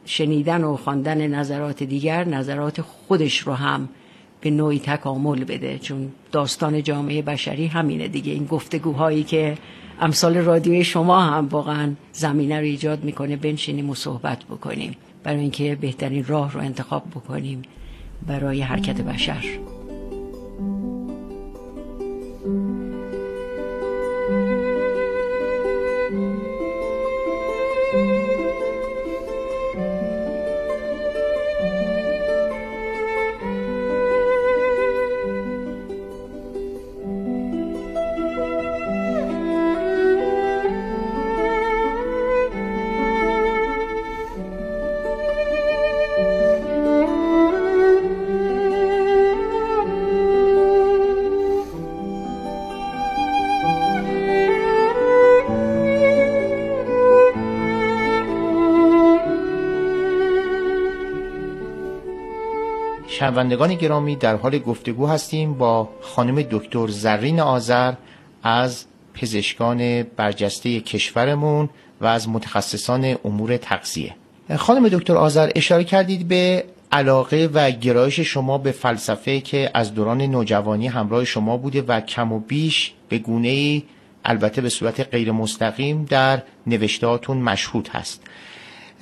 شنیدن 0.05 0.65
و 0.65 0.77
خواندن 0.77 1.27
نظرات 1.27 1.83
دیگر 1.83 2.25
نظرات 2.25 2.81
خودش 2.81 3.39
رو 3.39 3.53
هم 3.53 3.89
به 4.43 4.51
نوعی 4.51 4.79
تکامل 4.79 5.45
بده 5.45 5.79
چون 5.79 6.09
داستان 6.33 6.83
جامعه 6.83 7.23
بشری 7.23 7.67
همینه 7.67 8.09
دیگه. 8.09 8.33
این 8.33 8.45
گفتگوهایی 8.45 9.23
که 9.23 9.59
امثال 10.01 10.37
رادیوی 10.37 10.85
شما 10.85 11.21
هم 11.21 11.49
واقعا 11.49 11.93
زمینه 12.13 12.59
رو 12.59 12.65
ایجاد 12.65 13.05
می‌کنه 13.05 13.37
بنشینیم 13.37 13.91
و 13.91 13.95
صحبت 13.95 14.45
بکنیم. 14.45 14.97
برای 15.23 15.41
اینکه 15.41 15.79
بهترین 15.81 16.25
راه 16.25 16.53
رو 16.53 16.61
انتخاب 16.61 17.03
بکنیم 17.11 17.63
برای 18.27 18.61
حرکت 18.61 19.01
بشر. 19.01 19.45
شنوندگان 63.23 63.75
گرامی 63.75 64.17
در 64.17 64.37
حال 64.37 64.59
گفتگو 64.59 65.07
هستیم 65.07 65.55
با 65.55 65.89
خانم 66.01 66.43
دکتر 66.43 66.87
زرین 66.87 67.41
آذر 67.41 67.93
از 68.43 68.85
پزشکان 69.15 70.03
برجسته 70.03 70.81
کشورمون 70.81 71.69
و 72.01 72.07
از 72.07 72.29
متخصصان 72.29 73.17
امور 73.25 73.57
تغذیه. 73.57 74.15
خانم 74.57 74.89
دکتر 74.89 75.17
آذر 75.17 75.51
اشاره 75.55 75.85
کردید 75.85 76.29
به 76.29 76.65
علاقه 76.93 77.51
و 77.55 77.71
گرایش 77.71 78.21
شما 78.21 78.59
به 78.59 78.73
فلسفه 78.73 79.41
که 79.41 79.71
از 79.75 79.95
دوران 79.95 80.23
نوجوانی 80.23 80.89
همراه 80.89 81.25
شما 81.25 81.57
بوده 81.57 81.83
و 81.83 82.01
کم 82.01 82.33
و 82.33 82.39
بیش 82.39 82.93
به 83.09 83.19
گونه 83.19 83.49
ای 83.49 83.83
البته 84.25 84.61
به 84.61 84.69
صورت 84.69 85.01
غیر 85.01 85.33
مستقیم 85.33 86.05
در 86.05 86.43
نوشتهاتون 86.67 87.37
مشهود 87.37 87.89
هست. 87.89 88.23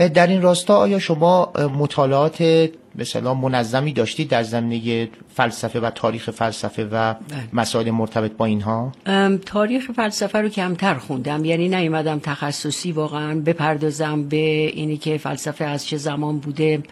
در 0.09 0.27
این 0.27 0.43
راستا 0.43 0.77
آیا 0.77 0.99
شما 0.99 1.53
مطالعات 1.79 2.69
مثلا 2.95 3.35
منظمی 3.35 3.93
داشتید 3.93 4.29
در 4.29 4.43
زمینه 4.43 5.09
فلسفه 5.35 5.81
و 5.81 5.91
تاریخ 5.91 6.31
فلسفه 6.31 6.85
و 6.85 6.89
بله. 6.89 7.15
مسائل 7.53 7.91
مرتبط 7.91 8.33
با 8.33 8.45
اینها؟ 8.45 8.93
تاریخ 9.47 9.91
فلسفه 9.91 10.39
رو 10.39 10.49
کمتر 10.49 10.95
خوندم. 10.95 11.45
یعنی 11.45 11.69
نیومدم 11.69 12.19
تخصصی 12.19 12.93
واقعا 12.93 13.41
بپردازم 13.41 14.29
به 14.29 14.37
اینی 14.37 14.97
که 14.97 15.19
فلسفه 15.19 15.65
از 15.65 15.87
چه 15.87 15.97
زمان 15.97 16.39
بوده. 16.39 16.83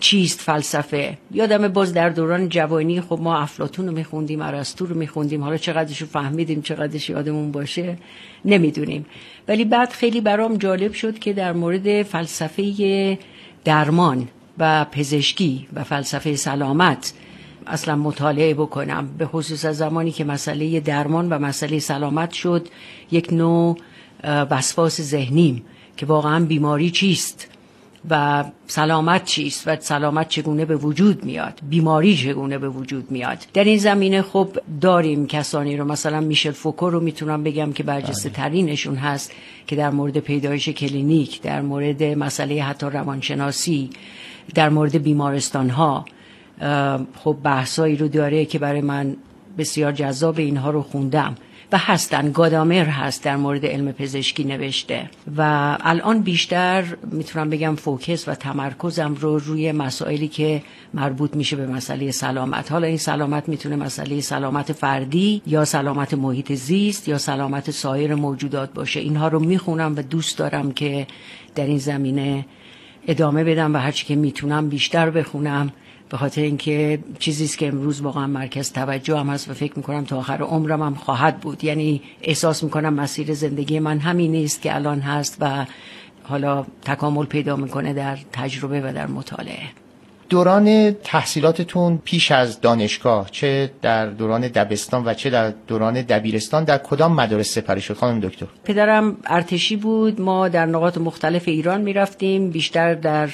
چیست 0.00 0.40
فلسفه؟ 0.40 1.18
یادم 1.32 1.68
باز 1.68 1.92
در 1.92 2.08
دوران 2.08 2.48
جوانی 2.48 3.00
خب 3.00 3.18
ما 3.22 3.38
افلاتون 3.38 3.86
رو 3.86 3.92
میخوندیم 3.92 4.42
ارسطو 4.42 4.86
رو 4.86 4.96
میخوندیم 4.96 5.42
حالا 5.42 5.56
چقدرش 5.56 6.00
رو 6.00 6.06
فهمیدیم 6.06 6.62
چقدرش 6.62 7.10
یادمون 7.10 7.52
باشه 7.52 7.98
نمی‌دونیم. 8.44 9.06
ولی 9.48 9.64
بعد 9.64 9.90
خیلی 9.90 10.20
برام 10.20 10.56
جالب 10.56 10.92
شد 10.92 11.18
که 11.18 11.32
در 11.32 11.52
مورد 11.52 12.02
فلسفه 12.02 13.18
درمان 13.64 14.28
و 14.58 14.84
پزشکی 14.84 15.66
و 15.74 15.84
فلسفه 15.84 16.36
سلامت 16.36 17.12
اصلا 17.66 17.96
مطالعه 17.96 18.54
بکنم 18.54 19.08
به 19.18 19.26
خصوص 19.26 19.64
از 19.64 19.76
زمانی 19.76 20.10
که 20.10 20.24
مسئله 20.24 20.80
درمان 20.80 21.28
و 21.28 21.38
مسئله 21.38 21.78
سلامت 21.78 22.32
شد 22.32 22.68
یک 23.10 23.32
نوع 23.32 23.78
وسواس 24.24 25.00
ذهنیم 25.00 25.62
که 25.96 26.06
واقعا 26.06 26.44
بیماری 26.44 26.90
چیست؟ 26.90 27.49
و 28.10 28.44
سلامت 28.66 29.24
چیست 29.24 29.68
و 29.68 29.76
سلامت 29.80 30.28
چگونه 30.28 30.64
به 30.64 30.76
وجود 30.76 31.24
میاد 31.24 31.60
بیماری 31.68 32.16
چگونه 32.16 32.58
به 32.58 32.68
وجود 32.68 33.10
میاد 33.10 33.38
در 33.54 33.64
این 33.64 33.78
زمینه 33.78 34.22
خب 34.22 34.48
داریم 34.80 35.26
کسانی 35.26 35.76
رو 35.76 35.84
مثلا 35.84 36.20
میشل 36.20 36.50
فوکو 36.50 36.90
رو 36.90 37.00
می‌تونم 37.00 37.44
بگم 37.44 37.72
که 37.72 37.82
برجسته. 37.82 38.30
ترینشون 38.30 38.96
هست 38.96 39.32
که 39.66 39.76
در 39.76 39.90
مورد 39.90 40.18
پیدایش 40.18 40.68
کلینیک 40.68 41.42
در 41.42 41.60
مورد 41.60 42.02
مسئله 42.02 42.62
حتی 42.62 42.86
روانشناسی 42.86 43.90
در 44.54 44.68
مورد 44.68 45.02
بیمارستان 45.02 45.70
ها 45.70 46.04
خب 47.16 47.36
بحثایی 47.42 47.96
رو 47.96 48.08
داره 48.08 48.44
که 48.44 48.58
برای 48.58 48.80
من 48.80 49.16
بسیار 49.58 49.92
جذاب 49.92 50.38
اینها 50.38 50.70
رو 50.70 50.82
خوندم 50.82 51.34
و 51.72 51.78
هستن. 51.78 52.32
گادامر 52.32 52.84
هست 52.84 53.24
در 53.24 53.36
مورد 53.36 53.66
علم 53.66 53.92
پزشکی 53.92 54.44
نوشته. 54.44 55.10
و 55.36 55.76
الان 55.80 56.22
بیشتر 56.22 56.84
می‌تونم 57.12 57.50
بگم 57.50 57.74
focus 57.76 58.28
و 58.28 58.34
تمرکزم 58.34 59.14
رو 59.14 59.38
روی 59.38 59.72
مسائلی 59.72 60.28
که 60.28 60.62
مربوط 60.94 61.36
میشه 61.36 61.56
به 61.56 61.66
مسئله 61.66 62.10
سلامت. 62.10 62.72
حالا 62.72 62.86
این 62.86 62.96
سلامت 62.96 63.48
می‌تونه 63.48 63.76
مسئله 63.76 64.20
سلامت 64.20 64.72
فردی 64.72 65.42
یا 65.46 65.64
سلامت 65.64 66.14
محیط 66.14 66.52
زیست 66.52 67.08
یا 67.08 67.18
سلامت 67.18 67.70
سایر 67.70 68.14
موجودات 68.14 68.72
باشه. 68.72 69.00
اینها 69.00 69.28
رو 69.28 69.40
می‌خونم 69.40 69.96
و 69.96 70.02
دوست 70.02 70.38
دارم 70.38 70.72
که 70.72 71.06
در 71.54 71.66
این 71.66 71.78
زمینه 71.78 72.46
ادامه 73.08 73.44
بدم 73.44 73.74
و 73.74 73.78
هرچی 73.78 74.06
که 74.06 74.16
می‌تونم 74.16 74.68
بیشتر 74.68 75.10
بخونم. 75.10 75.72
به 76.10 76.16
خاطر 76.16 76.42
اینکه 76.42 76.98
چیزی 77.18 77.44
است 77.44 77.58
که 77.58 77.68
امروز 77.68 78.00
واقعا 78.00 78.26
مرکز 78.26 78.72
توجه 78.72 79.16
هم 79.16 79.28
هست 79.28 79.50
و 79.50 79.54
فکر 79.54 79.72
می‌کنم 79.76 80.04
تا 80.04 80.18
آخر 80.18 80.42
عمرم 80.42 80.82
هم 80.82 80.94
خواهد 80.94 81.40
بود. 81.40 81.64
یعنی 81.64 82.02
احساس 82.22 82.64
می‌کنم 82.64 82.94
مسیر 82.94 83.34
زندگی 83.34 83.78
من 83.78 83.98
همین 83.98 84.32
نیست 84.32 84.62
که 84.62 84.74
الان 84.74 85.00
هست 85.00 85.36
و 85.40 85.66
حالا 86.22 86.66
تکامل 86.84 87.24
پیدا 87.24 87.56
می‌کنه 87.56 87.92
در 87.92 88.18
تجربه 88.32 88.80
و 88.80 88.92
در 88.92 89.06
مطالعه. 89.06 89.68
دوران 90.28 90.92
تحصیلاتتون 90.92 91.98
پیش 92.04 92.32
از 92.32 92.60
دانشگاه 92.60 93.30
چه 93.30 93.70
در 93.82 94.06
دوران 94.06 94.48
دبستان 94.48 95.04
و 95.04 95.14
چه 95.14 95.30
در 95.30 95.50
دوران 95.50 96.02
دبیرستان 96.02 96.64
در 96.64 96.78
کدام 96.78 97.12
مدارس 97.14 97.54
سپری 97.54 97.80
شد 97.80 97.94
خانم 97.94 98.20
دکتر؟ 98.20 98.46
پدرم 98.64 99.16
ارتشی 99.26 99.76
بود. 99.76 100.20
ما 100.20 100.48
در 100.48 100.66
نقاط 100.66 100.98
مختلف 100.98 101.48
ایران 101.48 101.80
می‌رفتیم. 101.80 102.50
بیشتر 102.50 102.94
در 102.94 103.30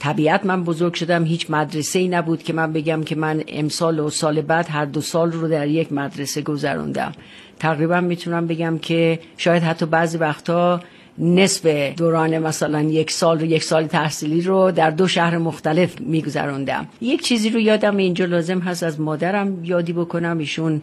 طبیعت 0.00 0.46
من 0.46 0.64
بزرگ 0.64 0.94
شدم. 0.94 1.24
هیچ 1.24 1.50
مدرسه 1.50 1.98
ای 1.98 2.08
نبود 2.08 2.42
که 2.42 2.52
من 2.52 2.72
بگم 2.72 3.02
که 3.02 3.14
من 3.14 3.42
امسال 3.48 3.98
و 3.98 4.10
سال 4.10 4.40
بعد 4.40 4.66
هر 4.68 4.84
دو 4.84 5.00
سال 5.00 5.32
رو 5.32 5.48
در 5.48 5.68
یک 5.68 5.92
مدرسه 5.92 6.42
گذروندم. 6.42 7.12
تقریبا 7.58 8.00
می‌تونم 8.00 8.46
بگم 8.46 8.78
که 8.78 9.20
شاید 9.36 9.62
حتی 9.62 9.86
بعضی 9.86 10.18
وقتا 10.18 10.80
نصف 11.18 11.66
دوران 11.96 12.38
مثلا 12.38 12.80
یک 12.80 13.10
سال 13.10 13.40
رو 13.40 13.46
یک 13.46 13.64
سال 13.64 13.86
تحصیلی 13.86 14.40
رو 14.40 14.70
در 14.70 14.90
دو 14.90 15.08
شهر 15.08 15.38
مختلف 15.38 16.00
میگذروندم. 16.00 16.88
یک 17.00 17.22
چیزی 17.22 17.50
رو 17.50 17.60
یادم 17.60 17.96
اینجا 17.96 18.24
لازم 18.24 18.58
هست 18.58 18.82
از 18.82 19.00
مادرم 19.00 19.64
یادی 19.64 19.92
بکنم. 19.92 20.38
ایشون 20.38 20.82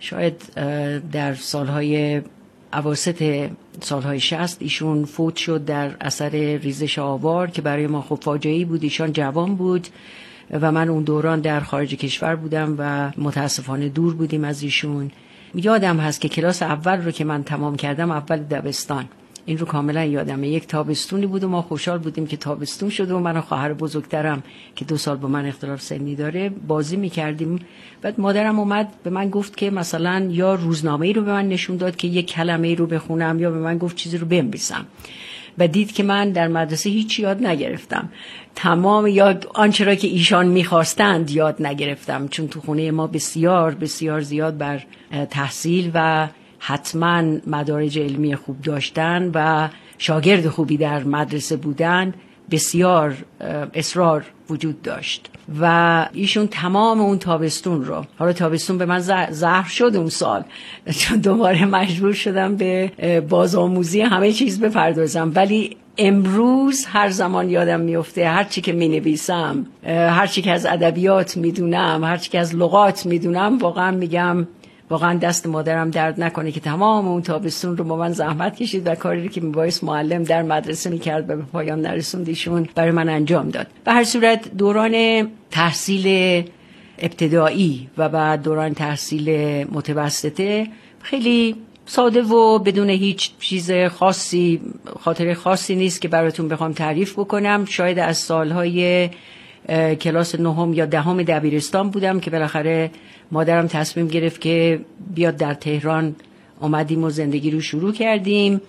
شاید 0.00 0.42
در 1.12 1.34
سالهای 1.34 2.22
عواسط 2.72 3.50
سالهای 3.80 4.20
شست 4.20 4.62
ایشون 4.62 5.04
فوت 5.04 5.36
شد 5.36 5.64
در 5.64 5.96
اثر 6.00 6.28
ریزش 6.56 6.98
آوار 6.98 7.50
که 7.50 7.62
برای 7.62 7.86
ما 7.86 8.02
خب 8.02 8.18
فاجعه 8.22 8.64
بود. 8.64 8.82
ایشان 8.82 9.12
جوان 9.12 9.54
بود 9.54 9.88
و 10.60 10.72
من 10.72 10.88
اون 10.88 11.02
دوران 11.02 11.40
در 11.40 11.60
خارج 11.60 11.94
کشور 11.94 12.36
بودم 12.36 12.74
و 12.78 13.12
متاسفانه 13.18 13.88
دور 13.88 14.14
بودیم 14.14 14.44
از 14.44 14.62
ایشون. 14.62 15.10
یادم 15.54 15.96
هست 15.96 16.20
که 16.20 16.28
کلاس 16.28 16.62
اول 16.62 17.04
رو 17.04 17.10
که 17.10 17.24
من 17.24 17.44
تمام 17.44 17.76
کردم 17.76 18.10
اول 18.10 18.36
دبستان. 18.36 19.08
این 19.48 19.58
رو 19.58 19.66
کاملا 19.66 20.04
یادمه. 20.04 20.48
یک 20.48 20.66
تابستونی 20.66 21.26
بود 21.26 21.44
و 21.44 21.48
ما 21.48 21.62
خوشحال 21.62 21.98
بودیم 21.98 22.26
که 22.26 22.36
تابستون 22.36 22.88
شده 22.88 23.14
و 23.14 23.18
من 23.18 23.36
و 23.36 23.40
خواهر 23.40 23.72
بزرگترم 23.72 24.42
که 24.76 24.84
دو 24.84 24.96
سال 24.96 25.16
با 25.16 25.28
من 25.28 25.46
اختلاف 25.46 25.80
سنی 25.82 26.14
داره 26.14 26.48
بازی 26.48 26.96
می‌کردیم. 26.96 27.58
بعد 28.02 28.20
مادرم 28.20 28.58
اومد 28.58 28.88
به 29.04 29.10
من 29.10 29.30
گفت 29.30 29.56
که 29.56 29.70
مثلا 29.70 30.28
یا 30.30 30.54
روزنامه 30.54 31.06
ای 31.06 31.12
رو 31.12 31.22
به 31.22 31.32
من 31.32 31.48
نشون 31.48 31.76
داد 31.76 31.96
که 31.96 32.08
یک 32.08 32.26
کلمه 32.26 32.68
ای 32.68 32.74
رو 32.74 32.86
بخونم 32.86 33.40
یا 33.40 33.50
به 33.50 33.58
من 33.58 33.78
گفت 33.78 33.96
چیزی 33.96 34.18
رو 34.18 34.26
بنویسم. 34.26 34.86
و 35.58 35.68
دید 35.68 35.92
که 35.92 36.02
من 36.02 36.30
در 36.30 36.48
مدرسه 36.48 36.90
هیچ 36.90 37.18
یاد 37.18 37.46
نگرفتم. 37.46 38.08
تمام 38.54 39.06
یاد 39.06 39.50
آنچه 39.54 39.84
را 39.84 39.94
که 39.94 40.08
ایشان 40.08 40.46
می‌خواستند 40.46 41.30
یاد 41.30 41.66
نگرفتم. 41.66 42.28
چون 42.28 42.48
تو 42.48 42.60
خونه 42.60 42.90
ما 42.90 43.06
بسیار 43.06 43.74
بسیار 43.74 44.20
زیاد 44.20 44.58
بر 44.58 44.82
تحصیل 45.30 45.90
و 45.94 46.28
حتما 46.58 47.22
مدارج 47.46 47.98
علمی 47.98 48.36
خوب 48.36 48.62
داشتن 48.62 49.30
و 49.34 49.68
شاگرد 49.98 50.48
خوبی 50.48 50.76
در 50.76 51.04
مدرسه 51.04 51.56
بودن 51.56 52.14
بسیار 52.50 53.14
اصرار 53.74 54.24
وجود 54.50 54.82
داشت. 54.82 55.30
و 55.60 56.06
ایشون 56.12 56.46
تمام 56.46 57.00
اون 57.00 57.18
تابستون 57.18 57.84
رو 57.84 58.04
حالا 58.18 58.32
تابستون 58.32 58.78
به 58.78 58.86
من 58.86 58.98
زهر 59.30 59.68
شد 59.68 59.92
اون 59.96 60.08
سال 60.08 60.44
چون 60.98 61.18
دوباره 61.18 61.64
مجبور 61.64 62.12
شدم 62.12 62.56
به 62.56 62.92
بازآموزی 63.28 64.00
همه 64.00 64.32
چیز 64.32 64.60
بپردازم. 64.60 65.32
ولی 65.34 65.76
امروز 65.98 66.86
هر 66.86 67.08
زمان 67.08 67.50
یادم 67.50 67.80
میفته 67.80 68.28
هر 68.28 68.44
چی 68.44 68.60
که 68.60 68.72
می 68.72 68.88
نویسم 68.88 69.66
هر 69.86 70.26
چی 70.26 70.42
که 70.42 70.52
از 70.52 70.66
ادبیات 70.66 71.36
می‌دونم 71.36 72.04
هر 72.04 72.16
چی 72.16 72.30
که 72.30 72.38
از 72.38 72.54
لغات 72.54 73.06
می‌دونم 73.06 73.58
واقعا 73.58 73.90
میگم 73.90 74.46
واقعا 74.90 75.18
دست 75.18 75.46
مادرم 75.46 75.90
درد 75.90 76.20
نکنه 76.20 76.52
که 76.52 76.60
تمام 76.60 77.08
اون 77.08 77.22
تابستون 77.22 77.76
رو 77.76 77.84
با 77.84 77.96
من 77.96 78.12
زحمت 78.12 78.56
کشید 78.56 78.86
و 78.86 78.94
کاری 78.94 79.28
که 79.28 79.40
میبایست 79.40 79.84
معلم 79.84 80.22
در 80.22 80.42
مدرسه 80.42 80.90
می‌کرد 80.90 81.30
و 81.30 81.36
به 81.36 81.42
پایان 81.42 81.80
نرسوندیشون 81.80 82.68
برای 82.74 82.90
من 82.90 83.08
انجام 83.08 83.48
داد. 83.48 83.66
به 83.84 83.92
هر 83.92 84.04
صورت 84.04 84.56
دوران 84.56 85.26
تحصیل 85.50 86.44
ابتدایی 86.98 87.90
و 87.98 88.08
بعد 88.08 88.42
دوران 88.42 88.74
تحصیل 88.74 89.30
متوسطه 89.72 90.66
خیلی 91.02 91.56
ساده 91.86 92.22
و 92.22 92.58
بدون 92.58 92.90
هیچ 92.90 93.30
چیز 93.40 93.72
خاصی 93.72 94.60
خاطر 95.00 95.34
خاصی 95.34 95.74
نیست 95.74 96.00
که 96.00 96.08
براتون 96.08 96.48
بخوام 96.48 96.72
تعریف 96.72 97.18
بکنم. 97.18 97.64
شاید 97.64 97.98
از 97.98 98.16
سالهای 98.16 99.10
کلاس 100.00 100.34
نهم 100.34 100.72
یا 100.74 100.86
دهم 100.86 101.22
دبیرستان 101.22 101.90
بودم 101.90 102.20
که 102.20 102.30
بالاخره 102.30 102.90
مادرم 103.32 103.66
تصمیم 103.66 104.08
گرفت 104.08 104.40
که 104.40 104.80
بیاد 105.14 105.36
در 105.36 105.54
تهران 105.54 106.16
آمدیم 106.60 107.04
و 107.04 107.10
زندگی 107.10 107.50
رو 107.50 107.60
شروع 107.60 107.92
کردیم. 107.92 108.60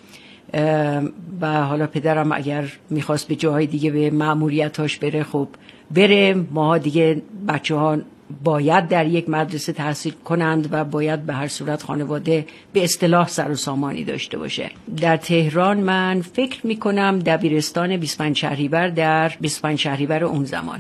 و 1.42 1.64
حالا 1.64 1.88
پدرم 1.88 2.32
اگر 2.32 2.72
می‌خواست 2.90 3.28
به 3.28 3.36
جاهای 3.36 3.66
دیگه 3.66 3.92
به 3.92 4.10
معمولیتاش 4.10 4.98
بره 4.98 5.24
خب 5.24 5.48
بره. 5.92 6.46
ما 6.52 6.78
دیگه 6.78 7.22
بچه 7.48 7.76
ها 7.76 7.98
باید 8.44 8.88
در 8.88 9.08
یک 9.08 9.30
مدرسه 9.30 9.74
تحصیل 9.74 10.14
کنند 10.26 10.70
و 10.72 10.84
باید 10.84 11.26
به 11.26 11.34
هر 11.34 11.48
صورت 11.48 11.84
خانواده 11.84 12.46
به 12.74 12.84
اصطلاح 12.84 13.28
سر 13.28 13.52
و 13.52 13.56
سامانی 13.56 14.04
داشته 14.04 14.38
باشه. 14.38 14.72
در 15.02 15.18
تهران 15.18 15.78
من 15.78 16.22
فکر 16.22 16.68
می‌کنم 16.68 17.20
دبیرستان 17.20 17.98
25 17.98 18.38
شهریور 18.38 18.90
در 18.90 19.32
25 19.42 19.80
شهریور 19.80 20.24
اون 20.24 20.46
زمان 20.46 20.80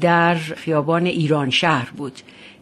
در 0.00 0.34
خیابان 0.34 1.06
ایران 1.06 1.50
شهر 1.50 1.90
بود 1.96 2.12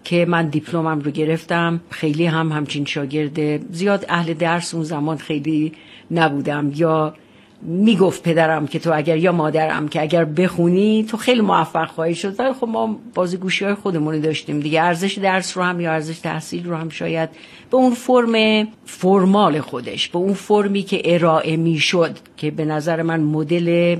که 0.05 0.27
من 0.29 0.49
دیپلمم 0.49 1.01
رو 1.01 1.11
گرفتم. 1.11 1.81
خیلی 1.91 2.27
هم 2.27 2.53
همچین 2.53 2.85
شاگرد 2.85 3.73
زیاد 3.73 4.07
اهل 4.09 4.35
درس 4.35 4.75
اون 4.75 4.85
زمان 4.85 5.17
خیلی 5.17 5.73
نبودم. 6.11 6.73
یا 6.75 7.15
می‌گفت 7.63 8.23
پدرم 8.23 8.67
که 8.67 8.79
تو 8.79 8.93
اگر 8.95 9.17
یا 9.17 9.33
مادرم 9.33 9.89
که 9.89 10.03
اگر 10.03 10.25
بخونی 10.25 11.07
تو 11.11 11.17
خیلی 11.17 11.41
موفق 11.41 11.89
خواهی 11.89 12.15
شد. 12.15 12.41
ولی 12.41 12.53
خب 12.53 12.69
ما 12.69 12.99
بازیگوشی 13.15 13.65
های 13.65 13.75
خودمون 13.75 14.21
داشتیم 14.21 14.61
دیگه. 14.61 14.83
ارزش 14.83 15.19
درس 15.19 15.57
رو 15.57 15.63
هم 15.63 15.81
یا 15.81 15.93
ارزش 15.93 16.19
تحصیل 16.19 16.65
رو 16.67 16.77
هم 16.77 16.89
شاید 16.89 17.29
به 17.71 17.77
اون 17.77 17.95
فرم 17.95 18.67
فرمال 18.85 19.61
خودش 19.61 20.09
به 20.09 20.19
اون 20.19 20.35
فرمی 20.35 20.83
که 20.83 21.15
ارائه 21.15 21.57
می‌شد 21.57 22.19
که 22.37 22.51
به 22.51 22.65
نظر 22.65 23.03
من 23.03 23.21
مدل 23.21 23.97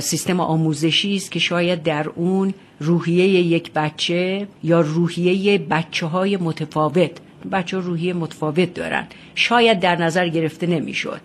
سیستم 0.00 0.40
آموزشی 0.40 1.16
است 1.16 1.30
که 1.30 1.38
شاید 1.38 1.82
در 1.82 2.08
اون 2.08 2.54
روحیه 2.80 3.26
یک 3.26 3.72
بچه 3.72 4.46
یا 4.62 4.80
روحیه 4.80 5.58
بچه 5.58 6.06
های 6.06 6.36
متفاوت 6.36 7.10
بچه 7.52 7.76
روحیه 7.76 8.12
متفاوت 8.12 8.74
دارن. 8.74 9.06
شاید 9.34 9.80
در 9.80 9.96
نظر 9.96 10.28
گرفته 10.28 10.66
نمی‌شد. 10.66 11.20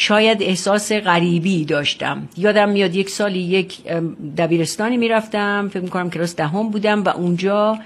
شاید 0.00 0.42
احساس 0.42 0.92
غریبی 0.92 1.64
داشتم. 1.64 2.28
یادم 2.36 2.68
میاد 2.68 2.94
یک 2.94 3.10
سالی 3.10 3.38
یک 3.38 3.78
دبیرستانی 4.36 4.96
می‌رفتم. 4.96 5.68
فکر 5.72 5.82
می‌کنم 5.82 6.10
کلاس 6.10 6.36
دهم 6.36 6.70
بودم 6.70 7.02
و 7.02 7.08
اونجا 7.08 7.78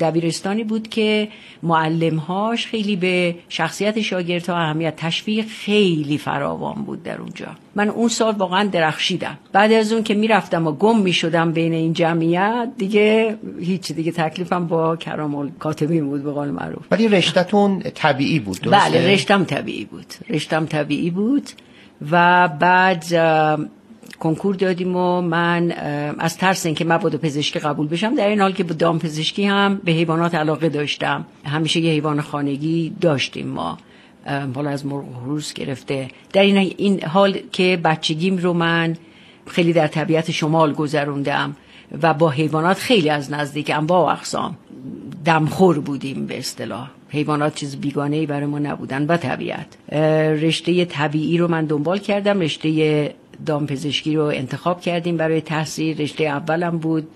دبیرستانی 0.00 0.64
بود 0.64 0.88
که 0.88 1.28
معلمهاش 1.62 2.66
خیلی 2.66 2.96
به 2.96 3.34
شخصیت 3.48 4.00
شاگردها 4.00 4.56
اهمیت 4.56 4.96
تشویق 4.96 5.46
خیلی 5.46 6.18
فراوان 6.18 6.74
بود 6.74 7.02
در 7.02 7.20
اونجا. 7.20 7.46
من 7.74 7.88
اون 7.88 8.08
سال 8.08 8.34
واقعا 8.34 8.64
درخشیدم. 8.64 9.38
بعد 9.52 9.72
از 9.72 9.92
اون 9.92 10.02
که 10.02 10.14
می‌رفتم 10.14 10.66
و 10.66 10.72
گم 10.72 10.98
می‌شدم 10.98 11.52
بین 11.52 11.72
این 11.72 11.92
جمعیت 11.92 12.68
دیگه 12.78 13.36
هیچ 13.60 13.92
دیگه 13.92 14.12
تکلیفم 14.12 14.66
با 14.66 14.96
کرام 14.96 15.50
کاتبی 15.58 16.00
بود 16.00 16.22
به 16.22 16.32
قول 16.32 16.50
معروف. 16.50 16.86
ولی 16.90 17.08
رشتهتون 17.08 17.80
طبیعی 17.94 18.38
بود 18.38 18.60
درسته؟ 18.60 18.90
بله 18.90 19.12
رشتم 19.12 19.44
طبیعی 19.44 19.84
بود. 19.84 20.06
رشتم 20.28 20.66
طبیعی 20.66 21.10
بود 21.10 21.50
و 22.10 22.48
بعد 22.48 23.04
کنکور 24.20 24.54
دادیم 24.54 24.96
و 24.96 25.20
من 25.20 25.72
از 26.18 26.38
ترس 26.38 26.66
اینکه 26.66 26.84
مبادا 26.84 27.18
پزشکی 27.18 27.58
قبول 27.58 27.88
بشم 27.88 28.14
در 28.14 28.28
این 28.28 28.40
حال 28.40 28.52
که 28.52 28.64
به 28.64 28.74
دام 28.74 28.98
پزشکی 28.98 29.44
هم 29.44 29.80
به 29.84 29.92
حیوانات 29.92 30.34
علاقه 30.34 30.68
داشتم. 30.68 31.26
همیشه 31.44 31.80
یه 31.80 31.92
حیوان 31.92 32.20
خانگی 32.20 32.92
داشتیم 33.00 33.46
ما. 33.46 33.78
حالا 34.54 34.70
از 34.70 34.86
مرغ 34.86 35.04
روز 35.24 35.52
گرفته. 35.52 36.08
در 36.32 36.42
این 36.42 37.04
حال 37.04 37.38
که 37.52 37.80
بچگیم 37.84 38.36
رو 38.36 38.52
من 38.52 38.96
خیلی 39.46 39.72
در 39.72 39.86
طبیعت 39.86 40.30
شمال 40.30 40.72
گذروندم. 40.72 41.56
و 42.02 42.14
با 42.14 42.30
حیوانات 42.30 42.78
خیلی 42.78 43.10
از 43.10 43.32
نزدیک 43.32 43.70
انواع 43.74 44.00
و 44.00 44.18
اقسام 44.18 44.56
دمخور 45.24 45.80
بودیم 45.80 46.26
به 46.26 46.38
اصطلاح. 46.38 46.90
حیوانات 47.08 47.54
چیز 47.54 47.76
بیگانه 47.76 48.16
ای 48.16 48.26
برای 48.26 48.46
ما 48.46 48.58
نبودن 48.58 49.06
و 49.06 49.16
طبیعت. 49.16 49.66
رشته 50.42 50.84
طبیعی 50.84 51.38
رو 51.38 51.48
من 51.48 51.64
دنبال 51.64 51.98
کردم 51.98 52.40
رشته 52.40 53.14
دامپزشکی 53.46 54.16
رو 54.16 54.24
انتخاب 54.24 54.80
کردیم 54.80 55.16
برای 55.16 55.40
تحصیل. 55.40 56.00
رشته 56.00 56.24
اولم 56.24 56.78
بود 56.78 57.08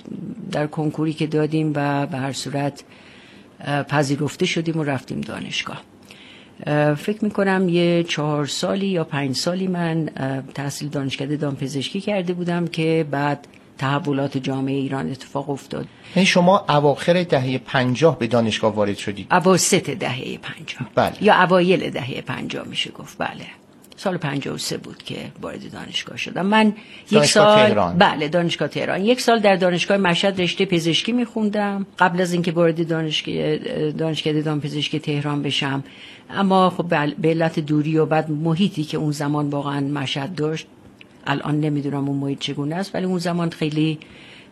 در 0.52 0.66
کنکوری 0.66 1.12
که 1.12 1.26
دادیم 1.26 1.72
و 1.74 2.06
به 2.06 2.16
هر 2.16 2.32
صورت 2.32 2.84
پذیرفته 3.88 4.46
شدیم 4.46 4.78
و 4.78 4.84
رفتیم 4.84 5.20
دانشگاه. 5.20 5.82
فکر 6.94 7.24
می‌کنم 7.24 7.68
یه 7.68 8.02
چهار 8.02 8.46
سالی 8.46 8.86
یا 8.86 9.04
پنج 9.04 9.36
سالی 9.36 9.66
من 9.66 10.08
تحصیل 10.54 10.88
دانشکده 10.88 11.36
دامپزشکی 11.36 12.00
کرده 12.00 12.32
بودم 12.32 12.66
که 12.66 13.06
بعد 13.10 13.46
تحولات 13.78 14.38
جامعه 14.38 14.74
ایران 14.74 15.10
اتفاق 15.10 15.50
افتاد. 15.50 15.86
یعنی 16.16 16.26
شما 16.26 16.64
اواخر 16.68 17.22
دهه 17.22 17.58
پنجاه 17.58 18.18
به 18.18 18.26
دانشگاه 18.26 18.74
وارد 18.74 18.96
شدید؟ 18.96 19.26
اواسط 19.30 19.90
دهه 19.90 20.38
پنجاه. 20.38 20.88
بله. 20.94 21.12
یا 21.20 21.42
اوایل 21.42 21.90
دهه 21.90 22.20
پنجاه 22.20 22.66
میشه 22.66 22.90
گفت. 22.90 23.18
بله. 23.18 23.46
سال 23.96 24.16
53 24.16 24.76
بود 24.76 25.02
که 25.02 25.16
وارد 25.42 25.72
دانشگاه 25.72 26.16
شدم. 26.16 26.46
من 26.46 26.74
یک 27.10 27.24
سال 27.24 27.66
تهران. 27.66 27.98
بله 27.98 28.28
دانشگاه 28.28 28.68
تهران. 28.68 29.04
یک 29.04 29.20
سال 29.20 29.38
در 29.38 29.56
دانشگاه 29.56 29.96
مشهد 29.96 30.40
رشته 30.40 30.64
پزشکی 30.64 31.12
میخوندم. 31.12 31.86
قبل 31.98 32.20
از 32.20 32.32
اینکه 32.32 32.52
وارد 32.52 32.88
دانشگاه 32.88 33.56
دانشکده 33.90 34.42
دامپزشکی 34.42 34.98
تهران 34.98 35.42
بشم. 35.42 35.84
اما 36.30 36.70
خب 36.70 37.14
به 37.18 37.28
علت 37.28 37.60
دوری 37.60 37.98
و 37.98 38.06
بعد 38.06 38.30
محیطی 38.30 38.84
که 38.84 38.96
اون 38.96 39.12
زمان 39.12 39.48
واقعا 39.48 39.80
مشهد 39.80 40.34
داشت 40.34 40.66
الان 41.26 41.60
نمی‌دونم 41.60 42.08
اون 42.08 42.16
محیط 42.16 42.38
چگونه 42.38 42.74
است 42.74 42.94
ولی 42.94 43.04
اون 43.04 43.18
زمان 43.18 43.50
خیلی 43.50 43.98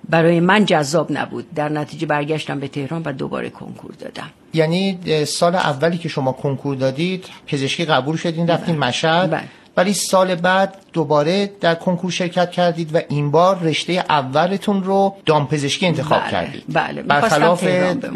برای 0.09 0.41
من 0.41 0.65
جذاب 0.65 1.13
نبود. 1.13 1.55
در 1.55 1.69
نتیجه 1.69 2.07
برگشتم 2.07 2.61
به 2.61 2.69
تهران 2.69 3.03
و 3.05 3.13
دوباره 3.13 3.51
کنکور 3.51 3.93
دادم. 3.99 4.31
یعنی 4.55 4.99
سال 5.25 5.55
اولی 5.55 5.99
که 5.99 6.09
شما 6.09 6.33
کنکور 6.33 6.77
دادید 6.77 7.25
پزشکی 7.47 7.85
قبول 7.85 8.17
شدین 8.17 8.49
رفتین 8.49 8.79
مشهد. 8.79 9.31
بله. 9.31 9.43
ولی 9.77 9.93
سال 9.93 10.35
بعد 10.35 10.77
دوباره 10.93 11.51
در 11.61 11.75
کنکور 11.75 12.11
شرکت 12.11 12.51
کردید 12.51 12.95
و 12.95 13.01
این 13.09 13.31
بار 13.31 13.59
رشته 13.59 13.93
اولتون 13.93 14.85
رو 14.85 15.17
دامپزشکی 15.27 15.87
انتخاب 15.87 16.21
بله، 16.21 16.31
کردید. 16.31 16.65
بله. 16.69 17.03
برخلاف 17.03 17.65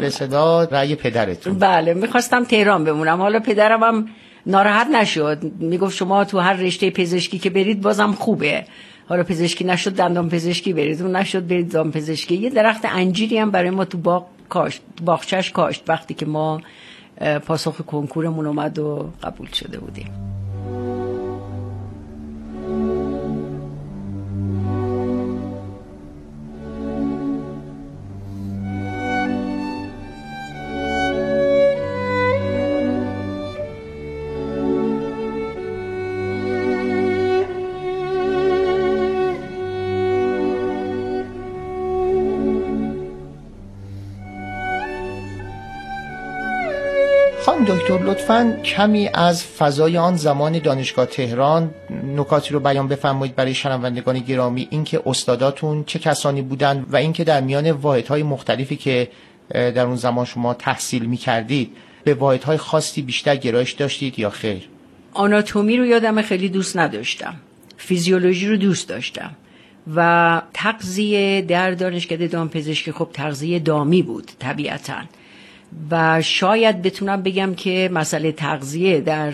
صدا 0.09 0.63
رأی 0.63 0.95
پدرتون. 0.95 1.59
بله. 1.59 1.93
می‌خواستم 1.93 2.43
تهران 2.43 2.83
بمونم. 2.83 3.21
حالا 3.21 3.39
پدرم 3.39 3.83
هم 3.83 4.07
ناراحت 4.47 4.87
نشد. 4.87 5.51
می‌گفت 5.59 5.95
شما 5.95 6.23
تو 6.23 6.39
هر 6.39 6.53
رشته 6.53 6.89
پزشکی 6.89 7.39
که 7.39 7.49
برید 7.49 7.81
بازم 7.81 8.11
خوبه. 8.11 8.65
حالا 9.09 9.23
پزشکی 9.23 9.63
نشد 9.63 9.95
دندان 9.95 10.29
پزشکی 10.29 10.73
برید. 10.73 11.01
اون 11.01 11.15
نشد 11.15 11.47
برید 11.47 11.65
دندان 11.65 11.91
پزشکی. 11.91 12.35
یه 12.35 12.49
درخت 12.49 12.81
انجیری 12.85 13.37
هم 13.37 13.51
برای 13.51 13.69
ما 13.69 13.85
تو 13.85 13.97
باغ 13.97 14.25
کاشت 14.49 14.81
باغچش 15.05 15.51
کاشت. 15.51 15.83
وقتی 15.87 16.13
که 16.13 16.25
ما 16.25 16.61
پاسخ 17.45 17.81
کنکورمون 17.81 18.47
اومد 18.47 18.79
و 18.79 19.09
قبول 19.23 19.47
شده 19.51 19.79
بودیم. 19.79 20.36
لطفا 48.29 48.61
کمی 48.63 49.09
از 49.13 49.43
فضای 49.43 49.97
آن 49.97 50.15
زمان 50.15 50.59
دانشگاه 50.59 51.05
تهران 51.05 51.71
نکاتی 52.15 52.53
رو 52.53 52.59
بیان 52.59 52.87
بفرمایید 52.87 53.35
برای 53.35 53.53
شنوندگان 53.53 54.19
گرامی. 54.19 54.67
اینکه 54.71 55.01
استاداتون 55.05 55.83
چه 55.83 55.99
کسانی 55.99 56.41
بودند 56.41 56.85
و 56.93 56.95
اینکه 56.95 57.23
در 57.23 57.41
میان 57.41 57.71
واحدهای 57.71 58.23
مختلفی 58.23 58.75
که 58.75 59.09
در 59.49 59.85
اون 59.85 59.95
زمان 59.95 60.25
شما 60.25 60.53
تحصیل 60.53 61.05
می 61.05 61.17
کردید 61.17 61.71
به 62.03 62.13
واحدهای 62.13 62.57
خاصی 62.57 63.01
بیشتر 63.01 63.35
گرایش 63.35 63.71
داشتید 63.71 64.19
یا 64.19 64.29
خیر؟ 64.29 64.69
آناتومی 65.13 65.77
رو 65.77 65.85
یادم 65.85 66.21
خیلی 66.21 66.49
دوست 66.49 66.77
نداشتم. 66.77 67.35
فیزیولوژی 67.77 68.47
رو 68.47 68.57
دوست 68.57 68.89
داشتم. 68.89 69.31
و 69.95 70.41
تغذیه 70.53 71.41
در 71.41 71.71
دانشکده 71.71 72.27
دامپزشکی 72.27 72.91
خب 72.91 73.09
تغذیه 73.13 73.59
دامی 73.59 74.01
بود 74.01 74.31
طبیعتاً. 74.39 75.01
و 75.91 76.21
شاید 76.21 76.81
بتونم 76.81 77.21
بگم 77.21 77.53
که 77.55 77.89
مسئله 77.93 78.31
تغذیه 78.31 79.01
در 79.01 79.33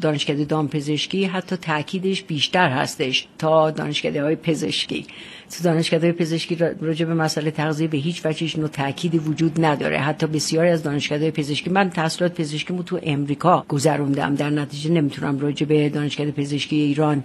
دانشکده 0.00 0.44
دامپزشکی 0.44 1.24
حتی 1.24 1.56
تاکیدش 1.56 2.22
بیشتر 2.22 2.68
هستش 2.68 3.26
تا 3.38 3.70
دانشکده 3.70 4.22
های 4.22 4.36
پزشکی. 4.36 5.06
تو 5.50 5.64
دانشکده 5.64 6.06
های 6.06 6.12
پزشکی 6.12 6.56
راجع 6.80 7.06
به 7.06 7.14
مسئله 7.14 7.50
تغذیه 7.50 7.88
به 7.88 7.98
هیچ 7.98 8.26
وجهش 8.26 8.56
نوع 8.56 8.68
تأکیدی 8.68 9.18
وجود 9.18 9.64
نداره. 9.64 9.98
حتی 9.98 10.26
بسیاری 10.26 10.68
از 10.68 10.82
دانشکده 10.82 11.30
پزشکی 11.30 11.70
من 11.70 11.90
تحصیلات 11.90 12.40
پزشکیمو 12.40 12.82
تو 12.82 13.00
امریکا 13.02 13.64
گذروندم. 13.68 14.34
در 14.34 14.50
نتیجه 14.50 14.90
نمی‌تونم 14.90 15.38
راجع 15.38 15.66
به 15.66 15.88
دانشکده 15.88 16.30
پزشکی 16.30 16.76
ایران 16.76 17.24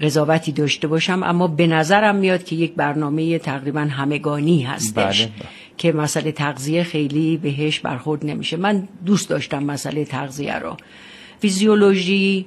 قضاوتی 0.00 0.52
داشته 0.52 0.88
باشم 0.88 1.22
اما 1.22 1.46
به 1.46 1.66
نظرم 1.66 2.16
میاد 2.16 2.44
که 2.44 2.56
یک 2.56 2.74
برنامه 2.74 3.38
تقریبا 3.38 3.80
همگانی 3.80 4.62
هستش. 4.62 5.22
بله. 5.22 5.32
که 5.76 5.92
مسئله 5.92 6.32
تغذیه 6.32 6.82
خیلی 6.82 7.36
بهش 7.36 7.80
برخورد 7.80 8.26
نمیشه. 8.26 8.56
من 8.56 8.88
دوست 9.06 9.28
داشتم 9.28 9.62
مسئله 9.62 10.04
تغذیه 10.04 10.58
رو. 10.58 10.76
فیزیولوژی 11.40 12.46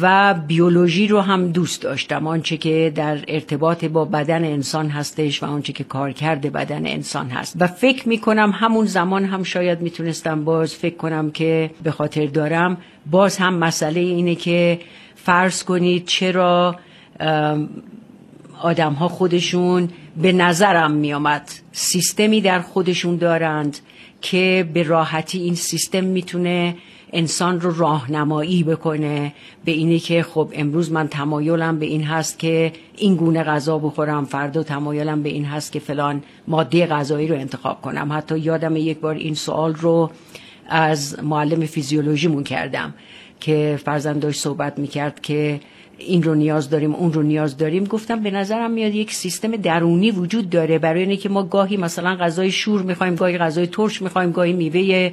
و 0.00 0.34
بیولوژی 0.34 1.06
رو 1.06 1.20
هم 1.20 1.48
دوست 1.48 1.82
داشتم. 1.82 2.26
آنچه 2.26 2.56
که 2.56 2.92
در 2.94 3.18
ارتباط 3.28 3.84
با 3.84 4.04
بدن 4.04 4.44
انسان 4.44 4.88
هستش 4.88 5.42
و 5.42 5.46
آنچه 5.46 5.72
که 5.72 5.84
کارکرد 5.84 6.52
بدن 6.52 6.86
انسان 6.86 7.28
هست. 7.30 7.56
و 7.60 7.66
فکر 7.66 8.08
می‌کنم 8.08 8.50
همون 8.54 8.86
زمان 8.86 9.24
هم 9.24 9.42
شاید 9.42 9.80
می‌تونستم 9.80 10.44
باز 10.44 10.74
فکر 10.74 10.96
کنم 10.96 11.30
که 11.30 11.70
به 11.82 11.90
خاطر 11.90 12.26
دارم 12.26 12.76
باز 13.10 13.36
هم 13.36 13.54
مسئله 13.54 14.00
اینه 14.00 14.34
که 14.34 14.80
فرض 15.14 15.64
کنید 15.64 16.04
چرا 16.06 16.76
آدم 18.62 18.92
ها 18.92 19.08
خودشون 19.08 19.88
به 20.16 20.32
نظرم 20.32 20.90
میامد 20.92 21.50
سیستمی 21.72 22.40
در 22.40 22.60
خودشون 22.60 23.16
دارند 23.16 23.78
که 24.20 24.68
به 24.74 24.82
راحتی 24.82 25.38
این 25.38 25.54
سیستم 25.54 26.04
می‌تونه 26.04 26.76
انسان 27.12 27.60
رو 27.60 27.78
راهنمایی 27.78 28.62
بکنه. 28.62 29.32
به 29.64 29.72
اینه 29.72 29.98
که 29.98 30.22
خب 30.22 30.52
امروز 30.52 30.92
من 30.92 31.08
تمایلم 31.08 31.78
به 31.78 31.86
این 31.86 32.02
هست 32.02 32.38
که 32.38 32.72
این 32.96 33.16
گونه 33.16 33.42
غذا 33.42 33.78
بخورم 33.78 34.24
فردا 34.24 34.62
تمایلم 34.62 35.22
به 35.22 35.28
این 35.28 35.44
هست 35.44 35.72
که 35.72 35.78
فلان 35.78 36.22
ماده 36.48 36.86
غذایی 36.86 37.28
رو 37.28 37.34
انتخاب 37.34 37.80
کنم. 37.80 38.12
حتی 38.12 38.38
یادم 38.38 38.76
یک 38.76 38.98
بار 38.98 39.14
این 39.14 39.34
سوال 39.34 39.74
رو 39.74 40.10
از 40.68 41.24
معلم 41.24 41.66
فیزیولوژیمون 41.66 42.44
کردم 42.44 42.94
که 43.40 43.80
فرزند 43.84 44.20
داشت 44.20 44.40
صحبت 44.40 44.78
می‌کرد 44.78 45.20
که 45.20 45.60
این 45.98 46.22
رو 46.22 46.34
نیاز 46.34 46.70
داریم 46.70 46.94
اون 46.94 47.12
رو 47.12 47.22
نیاز 47.22 47.56
داریم. 47.56 47.84
گفتم 47.84 48.22
به 48.22 48.30
نظرم 48.30 48.70
میاد 48.70 48.94
یک 48.94 49.14
سیستم 49.14 49.56
درونی 49.56 50.10
وجود 50.10 50.50
داره. 50.50 50.78
برای 50.78 51.00
اینه 51.00 51.16
که 51.16 51.28
ما 51.28 51.42
گاهی 51.42 51.76
مثلا 51.76 52.16
غذای 52.16 52.50
شور 52.50 52.82
می‌خوایم 52.82 53.14
گاهی 53.14 53.38
غذای 53.38 53.66
ترش 53.66 54.02
می‌خوایم 54.02 54.30
گاهی 54.30 54.52
میوه 54.52 55.12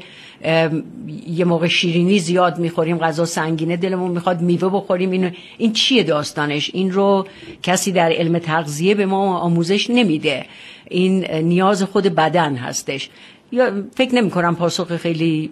یه 1.28 1.46
موقع 1.46 1.68
شیرینی 1.68 2.20
زیاد 2.20 2.60
می‌خوریم 2.60 2.98
غذا 2.98 3.26
سنگینه 3.26 3.78
دلمون 3.78 4.12
می‌خواد 4.12 4.42
میوه 4.42 4.70
بخوریم. 4.70 5.12
این 5.12 5.32
این 5.58 5.74
چیه 5.74 6.04
داستانش؟ 6.04 6.72
این 6.74 6.92
رو 6.92 7.28
کسی 7.64 7.92
در 7.92 8.12
علم 8.12 8.40
تغذیه 8.40 8.96
به 8.96 9.06
ما 9.06 9.38
آموزش 9.38 9.90
نمیده. 9.90 10.46
این 10.90 11.26
نیاز 11.32 11.84
خود 11.84 12.04
بدن 12.04 12.56
هستش. 12.56 13.10
یا 13.52 13.84
فکر 13.96 14.16
نمی 14.16 14.30
کنم 14.30 14.56
پاسخ 14.56 14.98
خیلی 14.98 15.52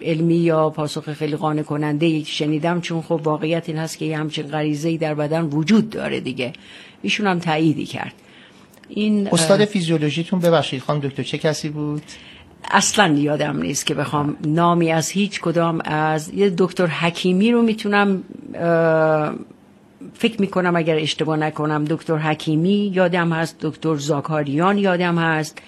علمی 0.00 0.34
یا 0.34 0.70
پاسخ 0.70 1.12
خیلی 1.12 1.36
قانع 1.36 1.62
کننده 1.62 2.24
شنیدم 2.24 2.80
چون 2.80 3.02
خب 3.02 3.20
واقعیت 3.24 3.68
این 3.68 3.78
هست 3.78 3.98
که 3.98 4.04
یه 4.04 4.18
همچین 4.18 4.46
غریزه 4.46 4.96
در 4.96 5.14
بدن 5.14 5.42
وجود 5.42 5.90
داره 5.90 6.20
دیگه. 6.20 6.52
ایشون 7.02 7.26
هم 7.26 7.38
تاییدی 7.38 7.86
کرد. 7.86 8.12
این 8.88 9.28
استاد 9.32 9.64
فیزیولوژیتون 9.64 10.40
ببخشید 10.40 10.82
خانم 10.82 11.00
دکتر 11.00 11.22
چه 11.22 11.38
کسی 11.38 11.68
بود؟ 11.68 12.02
اصلا 12.70 13.14
یادم 13.14 13.62
نیست 13.62 13.86
که 13.86 13.94
بخوام 13.94 14.36
نامی 14.46 14.92
از 14.92 15.10
هیچ 15.10 15.40
کدام 15.40 15.80
از 15.84 16.30
یه 16.34 16.52
دکتر 16.58 16.86
حکیمی 16.86 17.52
رو 17.52 17.62
می‌تونم 17.62 18.22
فکر 20.14 20.40
می‌کنم 20.40 20.76
اگر 20.76 20.96
اشتباه 20.96 21.36
نکنم 21.36 21.84
دکتر 21.84 22.16
حکیمی 22.16 22.92
یادم 22.94 23.32
هست 23.32 23.56
دکتر 23.60 23.96
زاکاریان 23.96 24.78
یادم 24.78 25.18
هست. 25.18 25.58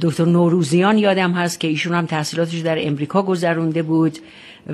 دکتر 0.00 0.24
نوروزیان 0.24 0.98
یادم 0.98 1.32
هست 1.32 1.60
که 1.60 1.68
ایشون 1.68 1.94
هم 1.94 2.06
تحصیلاتش 2.06 2.58
در 2.58 2.86
امریکا 2.86 3.22
گذرونده 3.22 3.82
بود 3.82 4.18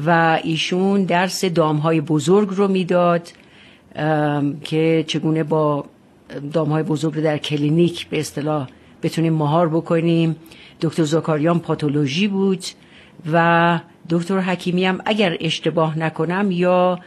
و 0.07 0.39
ایشون 0.45 1.05
درس 1.05 1.45
دامهای 1.45 2.01
بزرگ 2.01 2.49
رو 2.51 2.69
می‌داد 2.69 3.29
که 4.65 5.05
چگونه 5.07 5.45
با 5.45 5.85
دامهای 6.53 6.83
بزرگ 6.83 7.15
رو 7.15 7.23
در 7.23 7.39
کلینیک 7.39 8.09
به 8.09 8.21
اصطلاح 8.21 8.69
بتونیم 9.03 9.33
مهار 9.33 9.69
بکنیم. 9.69 10.37
دکتر 10.81 11.03
زاکاریان 11.03 11.59
پاتولوژی 11.59 12.29
بود 12.29 12.65
و 13.33 13.81
دکتر 14.11 14.41
حکیمی 14.41 14.85
هم 14.85 15.01
اگر 15.05 15.37
اشتباه 15.41 15.99
نکنم 15.99 16.51
یا 16.51 16.99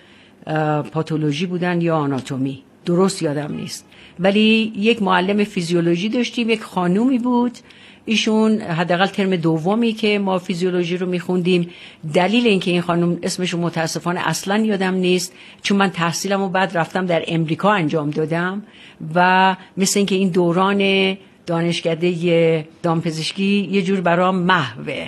پاتولوژی 0.91 1.45
بودن 1.45 1.81
یا 1.81 1.97
آناتومی. 1.97 2.63
درست 2.85 3.21
یادم 3.21 3.55
نیست. 3.55 3.85
ولی 4.19 4.73
یک 4.75 5.01
معلم 5.01 5.43
فیزیولوژی 5.43 6.09
داشتیم 6.09 6.49
یک 6.49 6.63
خانومی 6.63 7.19
بود 7.19 7.57
ایشون 8.05 8.61
حداقل 8.61 9.05
ترم 9.05 9.35
دومی 9.35 9.93
که 9.93 10.19
ما 10.19 10.39
فیزیولوژی 10.39 10.97
رو 10.97 11.07
میخوندیم. 11.07 11.69
دلیل 12.13 12.47
اینکه 12.47 12.71
این 12.71 12.81
خانم 12.81 13.19
اسمش 13.23 13.55
متاسفانه 13.55 14.27
اصلا 14.27 14.57
یادم 14.57 14.93
نیست 14.93 15.33
چون 15.61 15.77
من 15.77 15.89
تحصیلم 15.89 16.41
و 16.41 16.49
بعد 16.49 16.77
رفتم 16.77 17.05
در 17.05 17.23
امریکا 17.27 17.71
انجام 17.71 18.09
دادم 18.09 18.63
و 19.15 19.55
مثل 19.77 19.99
اینکه 19.99 20.15
این 20.15 20.29
دوران 20.29 21.17
دانشکده 21.45 22.67
دامپزشکی 22.83 23.69
یه 23.71 23.81
جور 23.81 24.01
برام 24.01 24.35
محوه. 24.35 25.07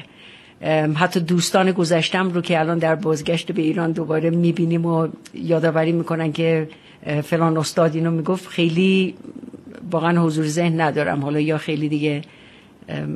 حتی 0.96 1.20
دوستان 1.20 1.72
گذشتم 1.72 2.30
رو 2.30 2.42
که 2.42 2.60
الان 2.60 2.78
در 2.78 2.96
بازگشت 2.96 3.52
به 3.52 3.62
ایران 3.62 3.92
دوباره 3.92 4.30
می‌بینیم 4.30 4.86
و 4.86 5.08
یادآوری 5.34 5.92
می‌کنن 5.92 6.32
که 6.32 6.68
فلان 7.24 7.58
استاد 7.58 7.96
اینو 7.96 8.12
می‌گفت 8.12 8.48
خیلی 8.48 9.16
واقعا 9.92 10.24
حضور 10.24 10.46
ذهن 10.46 10.82
ندارم. 10.82 11.22
حالا 11.22 11.40
یا 11.40 11.58
خیلی 11.58 11.90
دیگه 11.90 12.22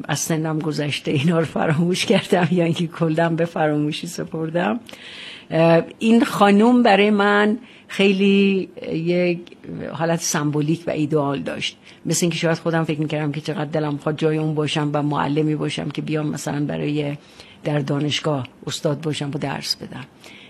از 0.07 0.19
سنم 0.19 0.59
گذشته 0.59 1.11
اینا 1.11 1.39
رو 1.39 1.45
فراموش 1.45 2.05
کردم 2.05 2.47
یا 2.51 2.63
اینکه 2.63 2.87
کلدم 2.87 3.35
به 3.35 3.45
فراموشی 3.45 4.07
سپردم. 4.07 4.79
این 5.99 6.23
خانوم 6.23 6.83
برای 6.83 7.09
من 7.09 7.57
خیلی 7.87 8.69
یک 8.91 9.39
حالت 9.91 10.19
سمبولیک 10.19 10.83
و 10.87 10.89
ایدئال 10.89 11.39
داشت. 11.39 11.77
مثل 12.05 12.19
اینکه 12.21 12.37
شاید 12.37 12.57
خودم 12.57 12.83
فکر 12.83 12.99
می‌کردم 12.99 13.31
که 13.31 13.41
چقدر 13.41 13.65
دلم 13.65 13.97
خواهد 13.97 14.17
جای 14.17 14.37
اون 14.37 14.55
باشم 14.55 14.89
و 14.93 15.03
معلمی 15.03 15.55
باشم 15.55 15.89
که 15.89 16.01
بیام 16.01 16.27
مثلا 16.27 16.65
برای 16.65 17.17
در 17.63 17.79
دانشگاه 17.79 18.47
استاد 18.67 19.01
باشم 19.01 19.29
و 19.33 19.37
درس 19.37 19.75
بدم. 19.75 20.03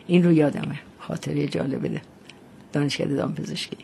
این 0.07 0.23
رو 0.23 0.31
یادمه. 0.31 0.79
خاطره 0.99 1.47
جالبه. 1.47 2.01
دانشکده 2.73 3.15
دامپزشکی. 3.15 3.77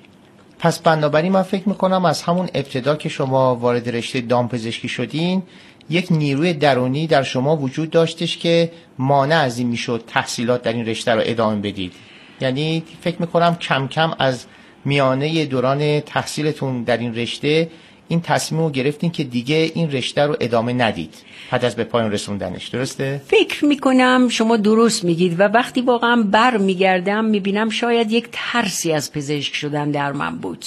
پس 0.64 0.80
بنابراین 0.80 1.32
من 1.32 1.42
فکر 1.42 1.70
می‌کنم 1.70 2.06
از 2.06 2.22
همون 2.22 2.50
ابتدا 2.54 2.96
که 2.96 3.10
شما 3.10 3.56
وارد 3.56 3.90
رشته 3.90 4.22
دامپزشکی 4.22 4.88
شدین 4.88 5.44
یک 5.90 6.08
نیروی 6.12 6.54
درونی 6.54 7.08
در 7.08 7.24
شما 7.24 7.58
وجود 7.58 7.90
داشتش 7.90 8.38
که 8.38 8.72
مانع 8.98 9.36
از 9.36 9.60
این 9.60 9.68
می‌شد 9.68 10.04
تحصیلات 10.08 10.62
در 10.62 10.74
این 10.74 10.86
رشته 10.86 11.12
رو 11.12 11.22
ادامه 11.26 11.62
بدید. 11.62 11.94
یعنی 12.42 12.84
فکر 13.02 13.16
می‌کنم 13.20 13.56
کم 13.56 13.88
کم 13.88 14.14
از 14.20 14.46
میانه 14.86 15.46
دوران 15.46 16.00
تحصیلتون 16.00 16.84
در 16.84 16.98
این 16.98 17.16
رشته 17.16 17.70
این 18.08 18.22
تصمیم 18.22 18.62
رو 18.62 18.70
گرفتین 18.70 19.12
که 19.12 19.24
دیگه 19.24 19.72
این 19.74 19.92
رشته 19.92 20.22
رو 20.22 20.36
ادامه 20.40 20.74
ندید. 20.74 21.14
بعد 21.52 21.66
از 21.66 21.76
به 21.76 21.84
پایان 21.84 22.12
رسوندنش 22.12 22.68
درسته؟ 22.68 23.22
فکر 23.28 23.66
می‌کنم 23.66 24.28
شما 24.30 24.58
درست 24.58 25.04
میگید 25.04 25.40
و 25.40 25.44
وقتی 25.44 25.82
واقعا 25.82 26.24
بر 26.24 26.58
میگردم 26.58 27.26
می‌بینم 27.26 27.70
شاید 27.70 28.12
یک 28.12 28.28
ترسی 28.32 28.92
از 28.92 29.12
پزشک 29.12 29.56
شدن 29.56 29.92
در 29.92 30.12
من 30.12 30.38
بود. 30.38 30.66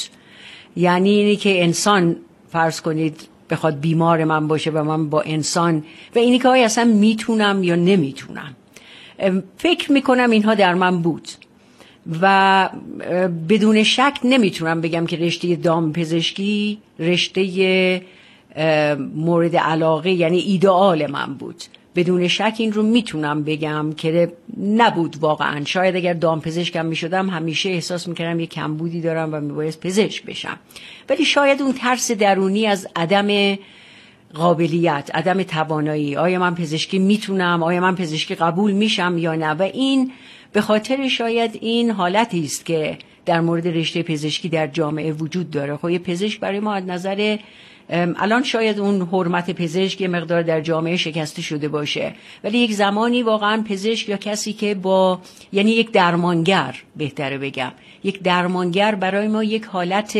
یعنی 0.76 1.10
اینی 1.10 1.36
که 1.36 1.62
انسان 1.62 2.16
فرض 2.52 2.80
کنید 2.80 3.20
بخواد 3.50 3.80
بیمار 3.80 4.24
من 4.24 4.48
باشه 4.48 4.70
و 4.70 4.82
من 4.82 5.08
با 5.08 5.20
انسان 5.20 5.84
و 6.14 6.18
اینی 6.18 6.38
که 6.38 6.48
اصلا 6.48 6.84
می‌تونم 6.84 7.64
یا 7.64 7.74
نمی‌تونم. 7.74 8.56
فکر 9.56 9.92
می‌کنم 9.92 10.30
اینها 10.30 10.54
در 10.54 10.74
من 10.74 11.02
بود. 11.02 11.28
و 12.22 12.68
بدون 13.48 13.82
شک 13.82 14.18
نمی‌تونم 14.24 14.80
بگم 14.80 15.06
که 15.06 15.16
رشته 15.16 15.56
دام 15.56 15.92
پزشکی 15.92 16.78
رشته 16.98 18.02
مورد 19.14 19.56
علاقه 19.56 20.10
یعنی 20.10 20.38
ایدئال 20.38 21.10
من 21.10 21.34
بود. 21.34 21.62
بدون 21.96 22.28
شک 22.28 22.54
این 22.58 22.72
رو 22.72 22.82
می‌تونم 22.82 23.42
بگم 23.42 23.92
که 23.92 24.32
نبود 24.60 25.16
واقعا. 25.20 25.64
شاید 25.64 25.96
اگر 25.96 26.12
دام 26.12 26.40
پزشکم 26.40 26.86
می‌شدم 26.86 27.30
همیشه 27.30 27.68
احساس 27.68 28.08
می‌کردم 28.08 28.40
یه 28.40 28.46
کمبودی 28.46 29.00
دارم 29.00 29.34
و 29.34 29.40
میباید 29.40 29.80
پزشک 29.80 30.24
بشم. 30.24 30.58
ولی 31.08 31.24
شاید 31.24 31.62
اون 31.62 31.72
ترس 31.72 32.10
درونی 32.10 32.66
از 32.66 32.88
عدم 32.96 33.58
قابلیت 34.34 35.10
عدم 35.14 35.42
توانایی 35.42 36.16
آیا 36.16 36.38
من 36.38 36.54
پزشکی 36.54 36.98
می‌تونم 36.98 37.62
آیا 37.62 37.80
من 37.80 37.94
پزشکی 37.94 38.34
قبول 38.34 38.72
میشم 38.72 39.18
یا 39.18 39.34
نه؟ 39.34 39.50
و 39.50 39.62
این 39.62 40.12
به 40.56 40.62
خاطر 40.62 41.08
شاید 41.08 41.58
این 41.60 41.90
حالتی 41.90 42.44
است 42.44 42.66
که 42.66 42.98
در 43.26 43.40
مورد 43.40 43.68
رشته 43.68 44.02
پزشکی 44.02 44.48
در 44.48 44.66
جامعه 44.66 45.12
وجود 45.12 45.50
داره. 45.50 45.76
خب 45.76 45.98
پزشک 45.98 46.40
برای 46.40 46.60
ما 46.60 46.74
از 46.74 46.84
نظر 46.84 47.38
الان 47.90 48.42
شاید 48.42 48.78
اون 48.78 49.08
حرمت 49.12 49.50
پزشک 49.50 50.00
یه 50.00 50.08
مقدار 50.08 50.42
در 50.42 50.60
جامعه 50.60 50.96
شکسته 50.96 51.42
شده 51.42 51.68
باشه. 51.68 52.12
ولی 52.44 52.58
یک 52.58 52.72
زمانی 52.72 53.22
واقعا 53.22 53.64
پزشک 53.68 54.08
یا 54.08 54.16
کسی 54.16 54.52
که 54.52 54.74
با 54.74 55.20
یعنی 55.52 55.70
یک 55.70 55.90
درمانگر 55.90 56.82
بهتره 56.96 57.38
بگم 57.38 57.72
یک 58.04 58.22
درمانگر 58.22 58.94
برای 58.94 59.28
ما 59.28 59.44
یک 59.44 59.64
حالت 59.64 60.18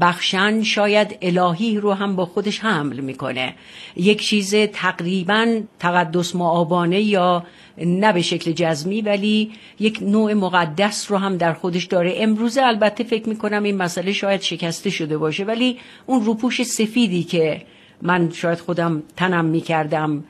بخشن 0.00 0.62
شاید 0.62 1.18
الهی 1.22 1.78
رو 1.78 1.92
هم 1.92 2.16
با 2.16 2.26
خودش 2.26 2.60
حمل 2.60 3.00
می‌کنه. 3.00 3.54
یک 3.96 4.22
چیز 4.22 4.54
تقریبا 4.54 5.60
تقدس 5.78 6.34
معابانه 6.34 7.00
یا 7.00 7.44
نه 7.78 8.12
به 8.12 8.22
شکل 8.22 8.52
جزمی 8.52 9.00
ولی 9.00 9.50
یک 9.80 9.98
نوع 10.02 10.32
مقدس 10.32 11.10
رو 11.10 11.16
هم 11.16 11.36
در 11.36 11.52
خودش 11.52 11.84
داره. 11.84 12.14
امروزه 12.16 12.62
البته 12.62 13.04
فکر 13.04 13.28
می‌کنم 13.28 13.62
این 13.62 13.76
مسئله 13.76 14.12
شاید 14.12 14.40
شکسته 14.40 14.90
شده 14.90 15.18
باشه 15.18 15.44
ولی 15.44 15.78
اون 16.06 16.24
روپوش 16.24 16.62
سفیدی 16.62 17.22
که 17.22 17.62
من 18.02 18.30
شاید 18.30 18.58
خودم 18.58 19.02
تنم 19.16 19.44
می‌کردم 19.44 20.24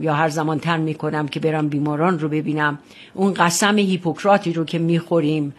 یا 0.00 0.14
هر 0.14 0.28
زمان 0.28 0.58
تن 0.58 0.80
می‌کنم 0.80 1.28
که 1.28 1.40
برم 1.40 1.68
بیماران 1.68 2.18
رو 2.18 2.28
ببینم 2.28 2.78
اون 3.14 3.34
قسم 3.34 3.78
هیپوکراتی 3.78 4.52
رو 4.52 4.64
که 4.64 4.78
می‌خوریم 4.78 5.54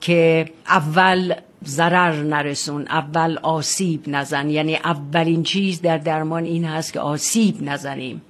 که 0.00 0.48
اول 0.66 1.34
ضرر 1.64 2.22
نرسون 2.22 2.82
اول 2.82 3.38
آسیب 3.42 4.00
نزن. 4.06 4.50
یعنی 4.50 4.76
اولین 4.76 5.42
چیز 5.42 5.80
در 5.80 5.98
درمان 5.98 6.44
این 6.44 6.64
هست 6.64 6.92
که 6.92 7.00
آسیب 7.00 7.62
نزنیم. 7.62 8.22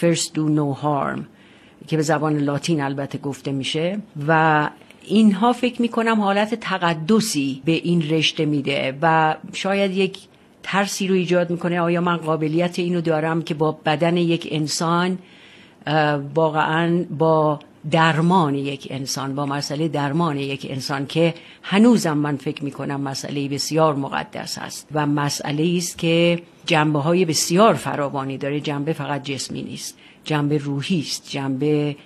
First 0.00 0.28
do 0.34 0.48
no 0.48 0.82
harm 0.82 1.20
که 1.86 1.96
به 1.96 2.02
زبان 2.02 2.38
لاتین 2.38 2.80
البته 2.80 3.18
گفته 3.18 3.52
میشه. 3.52 3.98
و 4.28 4.70
اینها 5.06 5.52
فکر 5.52 5.82
می‌کنم 5.82 6.20
حالت 6.20 6.54
تقدسی 6.54 7.62
به 7.64 7.72
این 7.72 8.10
رشته 8.10 8.44
میده 8.44 8.98
و 9.02 9.36
شاید 9.52 9.90
یک 9.90 10.18
ترسی 10.62 11.08
رو 11.08 11.14
ایجاد 11.14 11.50
می‌کنه. 11.50 11.80
آیا 11.80 12.00
من 12.00 12.16
قابلیت 12.16 12.78
اینو 12.78 13.00
دارم 13.00 13.42
که 13.42 13.54
با 13.54 13.72
بدن 13.72 14.16
یک 14.16 14.48
انسان 14.50 15.18
واقعا 16.34 17.04
با 17.18 17.58
درمان 17.90 18.54
یک 18.54 18.86
انسان 18.90 19.34
با 19.34 19.46
مسئله 19.46 19.88
درمان 19.88 20.36
یک 20.36 20.66
انسان 20.70 21.06
که 21.06 21.34
هنوزم 21.62 22.18
من 22.18 22.36
فکر 22.36 22.64
می 22.64 22.70
کنم 22.70 23.00
مسئله 23.00 23.48
بسیار 23.48 23.94
مقدس 23.94 24.58
است 24.58 24.88
و 24.92 25.06
مسئله 25.06 25.74
است 25.76 25.98
که 25.98 26.42
جنبه 26.66 26.98
های 26.98 27.24
بسیار 27.24 27.74
فراوانی 27.74 28.38
داره. 28.38 28.60
جنبه 28.60 28.92
فقط 28.92 29.22
جسمی 29.22 29.62
نیست 29.62 29.98
جنبه 30.24 30.58
روحی 30.58 31.00
است 31.00 31.30
جنبه 31.30 31.96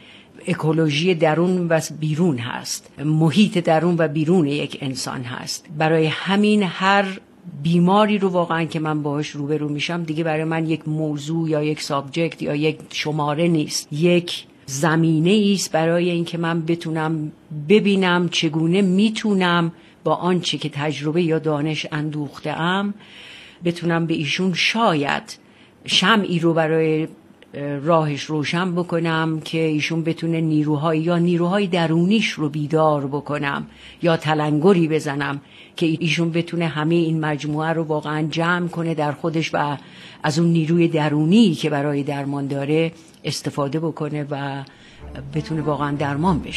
اکولوژی 0.46 1.14
درون 1.14 1.66
و 1.68 1.80
بیرون 2.00 2.38
هست 2.38 2.90
محیط 3.04 3.58
درون 3.58 3.96
و 3.98 4.08
بیرون 4.08 4.46
یک 4.46 4.78
انسان 4.80 5.22
هست. 5.22 5.66
برای 5.78 6.06
همین 6.06 6.62
هر 6.62 7.20
بیماری 7.62 8.18
رو 8.18 8.28
واقعا 8.28 8.64
که 8.64 8.80
من 8.80 9.02
باهاش 9.02 9.30
روبرو 9.30 9.68
میشم 9.68 10.02
دیگه 10.02 10.24
برای 10.24 10.44
من 10.44 10.66
یک 10.66 10.88
موضوع 10.88 11.50
یا 11.50 11.62
یک 11.62 11.82
سابجکت 11.82 12.42
یا 12.42 12.54
یک 12.54 12.78
شماره 12.92 13.48
نیست. 13.48 13.92
یک 13.92 14.44
زمینه 14.70 15.52
است 15.54 15.72
برای 15.72 16.10
اینکه 16.10 16.38
من 16.38 16.62
بتونم 16.62 17.32
ببینم 17.68 18.28
چگونه 18.28 18.82
می‌تونم 18.82 19.72
با 20.04 20.14
آنچه 20.14 20.58
که 20.58 20.68
تجربه 20.68 21.22
یا 21.22 21.38
دانش 21.38 21.86
اندوخته 21.92 22.50
ام 22.50 22.94
بتونم 23.64 24.06
به 24.06 24.14
ایشون 24.14 24.54
شاید 24.54 25.38
شمعی 25.86 26.38
رو 26.38 26.54
برای 26.54 27.08
راهش 27.82 28.22
روشن 28.22 28.74
بکنم 28.74 29.40
که 29.40 29.58
ایشون 29.58 30.02
بتونه 30.04 30.40
نیروهای 30.40 30.98
یا 30.98 31.18
نیروهای 31.18 31.66
درونیش 31.66 32.30
رو 32.30 32.48
بیدار 32.48 33.06
بکنم 33.06 33.66
یا 34.02 34.16
تلنگری 34.16 34.88
بزنم 34.88 35.40
که 35.76 35.96
ایشون 36.00 36.30
بتونه 36.30 36.66
همه 36.66 36.94
این 36.94 37.20
مجموعه 37.20 37.68
رو 37.68 37.84
واقعا 37.84 38.22
جمع 38.30 38.68
کنه 38.68 38.94
در 38.94 39.12
خودش 39.12 39.50
و 39.54 39.76
از 40.22 40.38
اون 40.38 40.48
نیروی 40.48 40.88
درونی 40.88 41.54
که 41.54 41.70
برای 41.70 42.02
درمان 42.02 42.46
داره 42.46 42.92
استفاده 43.24 43.80
بکنه 43.80 44.26
و 44.30 44.64
بتونه 45.34 45.62
واقعا 45.62 45.96
درمان 45.96 46.38
بشه. 46.38 46.52